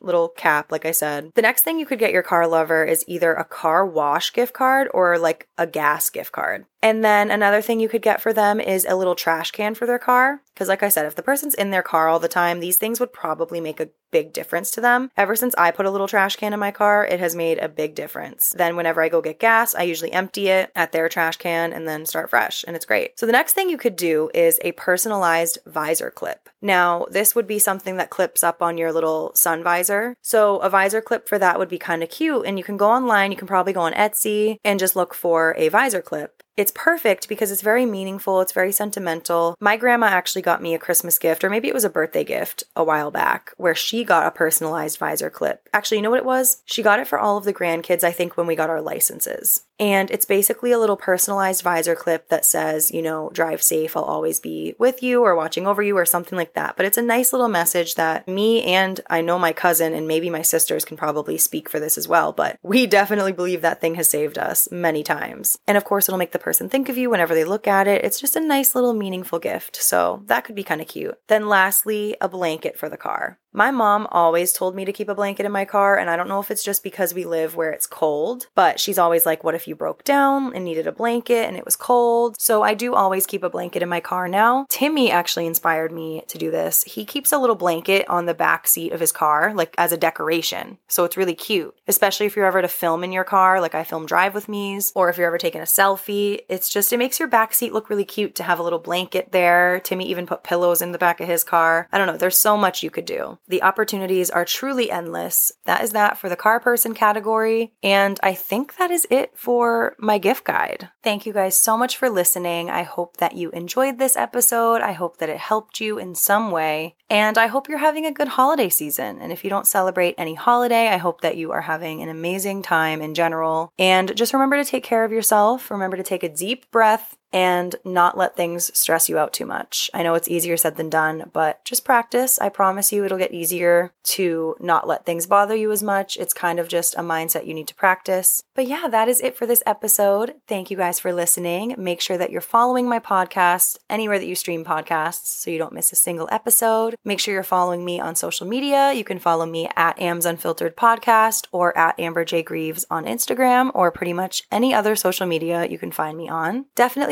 little 0.00 0.28
cap, 0.28 0.70
like 0.70 0.84
I 0.84 0.92
said. 0.92 1.32
The 1.34 1.42
next 1.42 1.62
thing 1.62 1.78
you 1.78 1.86
could 1.86 1.98
get 1.98 2.12
your 2.12 2.22
car 2.22 2.46
lover 2.46 2.84
is 2.84 3.04
either 3.06 3.34
a 3.34 3.44
car 3.44 3.86
wash 3.86 4.32
gift 4.32 4.54
card 4.54 4.88
or 4.92 5.18
like 5.18 5.48
a 5.56 5.66
gas 5.66 6.10
gift 6.10 6.32
card. 6.32 6.66
And 6.82 7.04
then 7.04 7.30
another 7.30 7.60
thing 7.60 7.80
you 7.80 7.88
could 7.88 8.02
get 8.02 8.20
for 8.20 8.32
them 8.32 8.60
is 8.60 8.86
a 8.88 8.94
little 8.94 9.16
trash 9.16 9.50
can 9.50 9.74
for 9.74 9.86
their 9.86 9.98
car. 9.98 10.42
Because, 10.54 10.68
like 10.68 10.82
I 10.82 10.88
said, 10.88 11.06
if 11.06 11.14
the 11.14 11.22
person's 11.38 11.54
in 11.54 11.70
their 11.70 11.84
car 11.84 12.08
all 12.08 12.18
the 12.18 12.26
time, 12.26 12.58
these 12.58 12.78
things 12.78 12.98
would 12.98 13.12
probably 13.12 13.60
make 13.60 13.78
a 13.78 13.90
big 14.10 14.32
difference 14.32 14.72
to 14.72 14.80
them. 14.80 15.08
Ever 15.16 15.36
since 15.36 15.54
I 15.56 15.70
put 15.70 15.86
a 15.86 15.90
little 15.90 16.08
trash 16.08 16.34
can 16.34 16.52
in 16.52 16.58
my 16.58 16.72
car, 16.72 17.06
it 17.06 17.20
has 17.20 17.36
made 17.36 17.58
a 17.58 17.68
big 17.68 17.94
difference. 17.94 18.52
Then, 18.56 18.74
whenever 18.74 19.00
I 19.00 19.08
go 19.08 19.22
get 19.22 19.38
gas, 19.38 19.72
I 19.72 19.82
usually 19.82 20.10
empty 20.10 20.48
it 20.48 20.72
at 20.74 20.90
their 20.90 21.08
trash 21.08 21.36
can 21.36 21.72
and 21.72 21.86
then 21.86 22.06
start 22.06 22.30
fresh, 22.30 22.64
and 22.66 22.74
it's 22.74 22.86
great. 22.86 23.16
So, 23.20 23.24
the 23.24 23.30
next 23.30 23.52
thing 23.52 23.70
you 23.70 23.78
could 23.78 23.94
do 23.94 24.30
is 24.34 24.58
a 24.64 24.72
personalized 24.72 25.58
visor 25.64 26.10
clip. 26.10 26.48
Now, 26.60 27.06
this 27.08 27.36
would 27.36 27.46
be 27.46 27.60
something 27.60 27.98
that 27.98 28.10
clips 28.10 28.42
up 28.42 28.60
on 28.60 28.78
your 28.78 28.92
little 28.92 29.30
sun 29.36 29.62
visor. 29.62 30.16
So, 30.20 30.56
a 30.56 30.68
visor 30.68 31.00
clip 31.00 31.28
for 31.28 31.38
that 31.38 31.60
would 31.60 31.68
be 31.68 31.78
kind 31.78 32.02
of 32.02 32.10
cute, 32.10 32.46
and 32.46 32.58
you 32.58 32.64
can 32.64 32.78
go 32.78 32.90
online, 32.90 33.30
you 33.30 33.38
can 33.38 33.46
probably 33.46 33.72
go 33.72 33.82
on 33.82 33.92
Etsy 33.92 34.56
and 34.64 34.80
just 34.80 34.96
look 34.96 35.14
for 35.14 35.54
a 35.56 35.68
visor 35.68 36.02
clip. 36.02 36.42
It's 36.58 36.72
perfect 36.74 37.28
because 37.28 37.52
it's 37.52 37.62
very 37.62 37.86
meaningful, 37.86 38.40
it's 38.40 38.50
very 38.50 38.72
sentimental. 38.72 39.54
My 39.60 39.76
grandma 39.76 40.06
actually 40.06 40.42
got 40.42 40.60
me 40.60 40.74
a 40.74 40.78
Christmas 40.80 41.16
gift, 41.16 41.44
or 41.44 41.50
maybe 41.50 41.68
it 41.68 41.74
was 41.74 41.84
a 41.84 41.88
birthday 41.88 42.24
gift 42.24 42.64
a 42.74 42.82
while 42.82 43.12
back, 43.12 43.52
where 43.58 43.76
she 43.76 44.02
got 44.02 44.26
a 44.26 44.32
personalized 44.32 44.98
visor 44.98 45.30
clip. 45.30 45.68
Actually, 45.72 45.98
you 45.98 46.02
know 46.02 46.10
what 46.10 46.18
it 46.18 46.24
was? 46.24 46.60
She 46.64 46.82
got 46.82 46.98
it 46.98 47.06
for 47.06 47.16
all 47.16 47.36
of 47.36 47.44
the 47.44 47.54
grandkids, 47.54 48.02
I 48.02 48.10
think, 48.10 48.36
when 48.36 48.48
we 48.48 48.56
got 48.56 48.70
our 48.70 48.80
licenses. 48.80 49.62
And 49.78 50.10
it's 50.10 50.24
basically 50.24 50.72
a 50.72 50.78
little 50.78 50.96
personalized 50.96 51.62
visor 51.62 51.94
clip 51.94 52.28
that 52.28 52.44
says, 52.44 52.90
you 52.90 53.02
know, 53.02 53.30
drive 53.32 53.62
safe, 53.62 53.96
I'll 53.96 54.02
always 54.02 54.40
be 54.40 54.74
with 54.78 55.02
you 55.02 55.22
or 55.22 55.36
watching 55.36 55.66
over 55.66 55.82
you 55.82 55.96
or 55.96 56.04
something 56.04 56.36
like 56.36 56.54
that. 56.54 56.76
But 56.76 56.86
it's 56.86 56.98
a 56.98 57.02
nice 57.02 57.32
little 57.32 57.48
message 57.48 57.94
that 57.94 58.26
me 58.26 58.64
and 58.64 59.00
I 59.08 59.20
know 59.20 59.38
my 59.38 59.52
cousin 59.52 59.94
and 59.94 60.08
maybe 60.08 60.30
my 60.30 60.42
sisters 60.42 60.84
can 60.84 60.96
probably 60.96 61.38
speak 61.38 61.68
for 61.68 61.78
this 61.78 61.96
as 61.96 62.08
well, 62.08 62.32
but 62.32 62.58
we 62.62 62.86
definitely 62.86 63.32
believe 63.32 63.62
that 63.62 63.80
thing 63.80 63.94
has 63.94 64.08
saved 64.08 64.38
us 64.38 64.68
many 64.70 65.02
times. 65.02 65.58
And 65.66 65.76
of 65.76 65.84
course, 65.84 66.08
it'll 66.08 66.18
make 66.18 66.32
the 66.32 66.38
person 66.38 66.68
think 66.68 66.88
of 66.88 66.98
you 66.98 67.10
whenever 67.10 67.34
they 67.34 67.44
look 67.44 67.68
at 67.68 67.86
it. 67.86 68.04
It's 68.04 68.20
just 68.20 68.36
a 68.36 68.40
nice 68.40 68.74
little 68.74 68.94
meaningful 68.94 69.38
gift. 69.38 69.76
So 69.76 70.22
that 70.26 70.44
could 70.44 70.54
be 70.54 70.64
kind 70.64 70.80
of 70.80 70.88
cute. 70.88 71.18
Then 71.28 71.48
lastly, 71.48 72.16
a 72.20 72.28
blanket 72.28 72.76
for 72.76 72.88
the 72.88 72.96
car. 72.96 73.38
My 73.52 73.70
mom 73.70 74.06
always 74.10 74.52
told 74.52 74.76
me 74.76 74.84
to 74.84 74.92
keep 74.92 75.08
a 75.08 75.14
blanket 75.14 75.46
in 75.46 75.52
my 75.52 75.64
car, 75.64 75.98
and 75.98 76.10
I 76.10 76.16
don't 76.16 76.28
know 76.28 76.38
if 76.38 76.50
it's 76.50 76.62
just 76.62 76.82
because 76.82 77.14
we 77.14 77.24
live 77.24 77.56
where 77.56 77.70
it's 77.70 77.86
cold, 77.86 78.46
but 78.54 78.78
she's 78.78 78.98
always 78.98 79.24
like, 79.24 79.42
What 79.42 79.54
if 79.54 79.66
you 79.68 79.76
broke 79.76 80.02
down 80.04 80.54
and 80.54 80.64
needed 80.64 80.86
a 80.86 80.92
blanket 80.92 81.46
and 81.46 81.56
it 81.56 81.64
was 81.64 81.76
cold? 81.76 82.40
So 82.40 82.62
I 82.62 82.74
do 82.74 82.94
always 82.94 83.26
keep 83.26 83.42
a 83.42 83.50
blanket 83.50 83.82
in 83.82 83.88
my 83.88 84.00
car 84.00 84.26
now. 84.26 84.66
Timmy 84.68 85.10
actually 85.10 85.46
inspired 85.46 85.92
me 85.92 86.24
to 86.28 86.38
do 86.38 86.50
this. 86.50 86.82
He 86.84 87.04
keeps 87.04 87.32
a 87.32 87.38
little 87.38 87.56
blanket 87.56 88.08
on 88.08 88.26
the 88.26 88.34
back 88.34 88.66
seat 88.66 88.92
of 88.92 89.00
his 89.00 89.12
car, 89.12 89.52
like 89.54 89.74
as 89.78 89.92
a 89.92 89.96
decoration. 89.96 90.78
So 90.88 91.04
it's 91.04 91.16
really 91.16 91.34
cute, 91.34 91.76
especially 91.86 92.26
if 92.26 92.36
you're 92.36 92.46
ever 92.46 92.62
to 92.62 92.68
film 92.68 93.04
in 93.04 93.12
your 93.12 93.24
car, 93.24 93.60
like 93.60 93.74
I 93.74 93.84
film 93.84 94.06
Drive 94.06 94.34
with 94.34 94.48
Me's, 94.48 94.92
or 94.94 95.08
if 95.08 95.18
you're 95.18 95.26
ever 95.26 95.38
taking 95.38 95.60
a 95.60 95.64
selfie. 95.64 96.40
It's 96.48 96.68
just, 96.68 96.92
it 96.92 96.98
makes 96.98 97.18
your 97.18 97.28
back 97.28 97.54
seat 97.54 97.72
look 97.72 97.90
really 97.90 98.04
cute 98.04 98.34
to 98.36 98.42
have 98.42 98.58
a 98.58 98.62
little 98.62 98.78
blanket 98.78 99.32
there. 99.32 99.80
Timmy 99.80 100.08
even 100.08 100.26
put 100.26 100.42
pillows 100.42 100.82
in 100.82 100.92
the 100.92 100.98
back 100.98 101.20
of 101.20 101.28
his 101.28 101.44
car. 101.44 101.88
I 101.92 101.98
don't 101.98 102.06
know, 102.06 102.16
there's 102.16 102.38
so 102.38 102.56
much 102.56 102.82
you 102.82 102.90
could 102.90 103.04
do. 103.04 103.38
The 103.48 103.62
opportunities 103.62 104.30
are 104.30 104.44
truly 104.44 104.90
endless. 104.90 105.52
That 105.64 105.82
is 105.82 105.90
that 105.90 106.18
for 106.18 106.28
the 106.28 106.36
car 106.36 106.60
person 106.60 106.94
category. 106.94 107.72
And 107.82 108.18
I 108.22 108.34
think 108.34 108.76
that 108.76 108.90
is 108.90 109.06
it 109.10 109.32
for 109.34 109.57
my 109.98 110.18
gift 110.18 110.44
guide. 110.44 110.88
Thank 111.02 111.26
you 111.26 111.32
guys 111.32 111.56
so 111.56 111.76
much 111.76 111.96
for 111.96 112.08
listening. 112.08 112.70
I 112.70 112.82
hope 112.82 113.16
that 113.18 113.34
you 113.34 113.50
enjoyed 113.50 113.98
this 113.98 114.16
episode. 114.16 114.80
I 114.80 114.92
hope 114.92 115.18
that 115.18 115.28
it 115.28 115.38
helped 115.38 115.80
you 115.80 115.98
in 115.98 116.14
some 116.14 116.50
way. 116.50 116.96
And 117.10 117.36
I 117.36 117.46
hope 117.46 117.68
you're 117.68 117.78
having 117.78 118.06
a 118.06 118.12
good 118.12 118.28
holiday 118.28 118.68
season. 118.68 119.20
And 119.20 119.32
if 119.32 119.44
you 119.44 119.50
don't 119.50 119.66
celebrate 119.66 120.14
any 120.16 120.34
holiday, 120.34 120.88
I 120.88 120.98
hope 120.98 121.20
that 121.22 121.36
you 121.36 121.52
are 121.52 121.62
having 121.62 122.02
an 122.02 122.08
amazing 122.08 122.62
time 122.62 123.02
in 123.02 123.14
general. 123.14 123.72
And 123.78 124.16
just 124.16 124.32
remember 124.32 124.56
to 124.56 124.64
take 124.64 124.84
care 124.84 125.04
of 125.04 125.12
yourself. 125.12 125.70
Remember 125.70 125.96
to 125.96 126.02
take 126.02 126.22
a 126.22 126.28
deep 126.28 126.70
breath 126.70 127.16
and 127.32 127.76
not 127.84 128.16
let 128.16 128.36
things 128.36 128.76
stress 128.78 129.08
you 129.08 129.18
out 129.18 129.32
too 129.32 129.46
much. 129.46 129.90
I 129.92 130.02
know 130.02 130.14
it's 130.14 130.28
easier 130.28 130.56
said 130.56 130.76
than 130.76 130.90
done, 130.90 131.30
but 131.32 131.64
just 131.64 131.84
practice. 131.84 132.38
I 132.38 132.48
promise 132.48 132.92
you 132.92 133.04
it'll 133.04 133.18
get 133.18 133.32
easier 133.32 133.92
to 134.04 134.56
not 134.60 134.88
let 134.88 135.04
things 135.04 135.26
bother 135.26 135.54
you 135.54 135.70
as 135.70 135.82
much. 135.82 136.16
It's 136.16 136.32
kind 136.32 136.58
of 136.58 136.68
just 136.68 136.94
a 136.94 137.00
mindset 137.00 137.46
you 137.46 137.54
need 137.54 137.68
to 137.68 137.74
practice. 137.74 138.42
But 138.54 138.66
yeah, 138.66 138.88
that 138.90 139.08
is 139.08 139.20
it 139.20 139.36
for 139.36 139.46
this 139.46 139.62
episode. 139.66 140.34
Thank 140.46 140.70
you 140.70 140.76
guys 140.76 140.98
for 140.98 141.12
listening. 141.12 141.74
Make 141.76 142.00
sure 142.00 142.16
that 142.16 142.30
you're 142.30 142.40
following 142.40 142.88
my 142.88 142.98
podcast 142.98 143.78
anywhere 143.90 144.18
that 144.18 144.26
you 144.26 144.34
stream 144.34 144.64
podcasts 144.64 145.26
so 145.26 145.50
you 145.50 145.58
don't 145.58 145.72
miss 145.72 145.92
a 145.92 145.96
single 145.96 146.28
episode. 146.32 146.96
Make 147.04 147.20
sure 147.20 147.34
you're 147.34 147.42
following 147.42 147.84
me 147.84 148.00
on 148.00 148.14
social 148.14 148.46
media. 148.46 148.92
You 148.92 149.04
can 149.04 149.18
follow 149.18 149.46
me 149.46 149.68
at 149.76 149.98
Ambs 149.98 150.24
Unfiltered 150.24 150.76
Podcast 150.76 151.46
or 151.52 151.76
at 151.76 151.98
Amber 151.98 152.24
J. 152.24 152.42
Greaves 152.42 152.84
on 152.90 153.04
Instagram 153.04 153.70
or 153.74 153.90
pretty 153.90 154.12
much 154.12 154.44
any 154.50 154.72
other 154.72 154.96
social 154.96 155.26
media 155.26 155.66
you 155.66 155.78
can 155.78 155.92
find 155.92 156.16
me 156.16 156.28
on. 156.28 156.66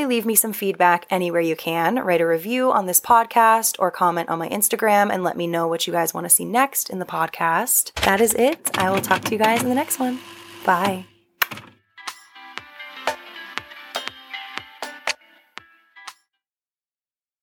Leave 0.06 0.24
me 0.24 0.34
some 0.34 0.52
feedback 0.52 1.06
anywhere 1.10 1.40
you 1.40 1.56
can. 1.56 1.96
Write 1.96 2.20
a 2.20 2.26
review 2.26 2.70
on 2.70 2.86
this 2.86 3.00
podcast 3.00 3.76
or 3.78 3.90
comment 3.90 4.28
on 4.28 4.38
my 4.38 4.48
Instagram 4.48 5.12
and 5.12 5.24
let 5.24 5.36
me 5.36 5.46
know 5.46 5.66
what 5.66 5.86
you 5.86 5.92
guys 5.92 6.14
want 6.14 6.24
to 6.24 6.30
see 6.30 6.44
next 6.44 6.90
in 6.90 6.98
the 6.98 7.04
podcast. 7.04 7.92
That 8.04 8.20
is 8.20 8.32
it. 8.34 8.70
I 8.78 8.90
will 8.90 9.00
talk 9.00 9.22
to 9.22 9.32
you 9.32 9.38
guys 9.38 9.62
in 9.62 9.68
the 9.68 9.74
next 9.74 9.98
one. 9.98 10.20
Bye. 10.64 11.15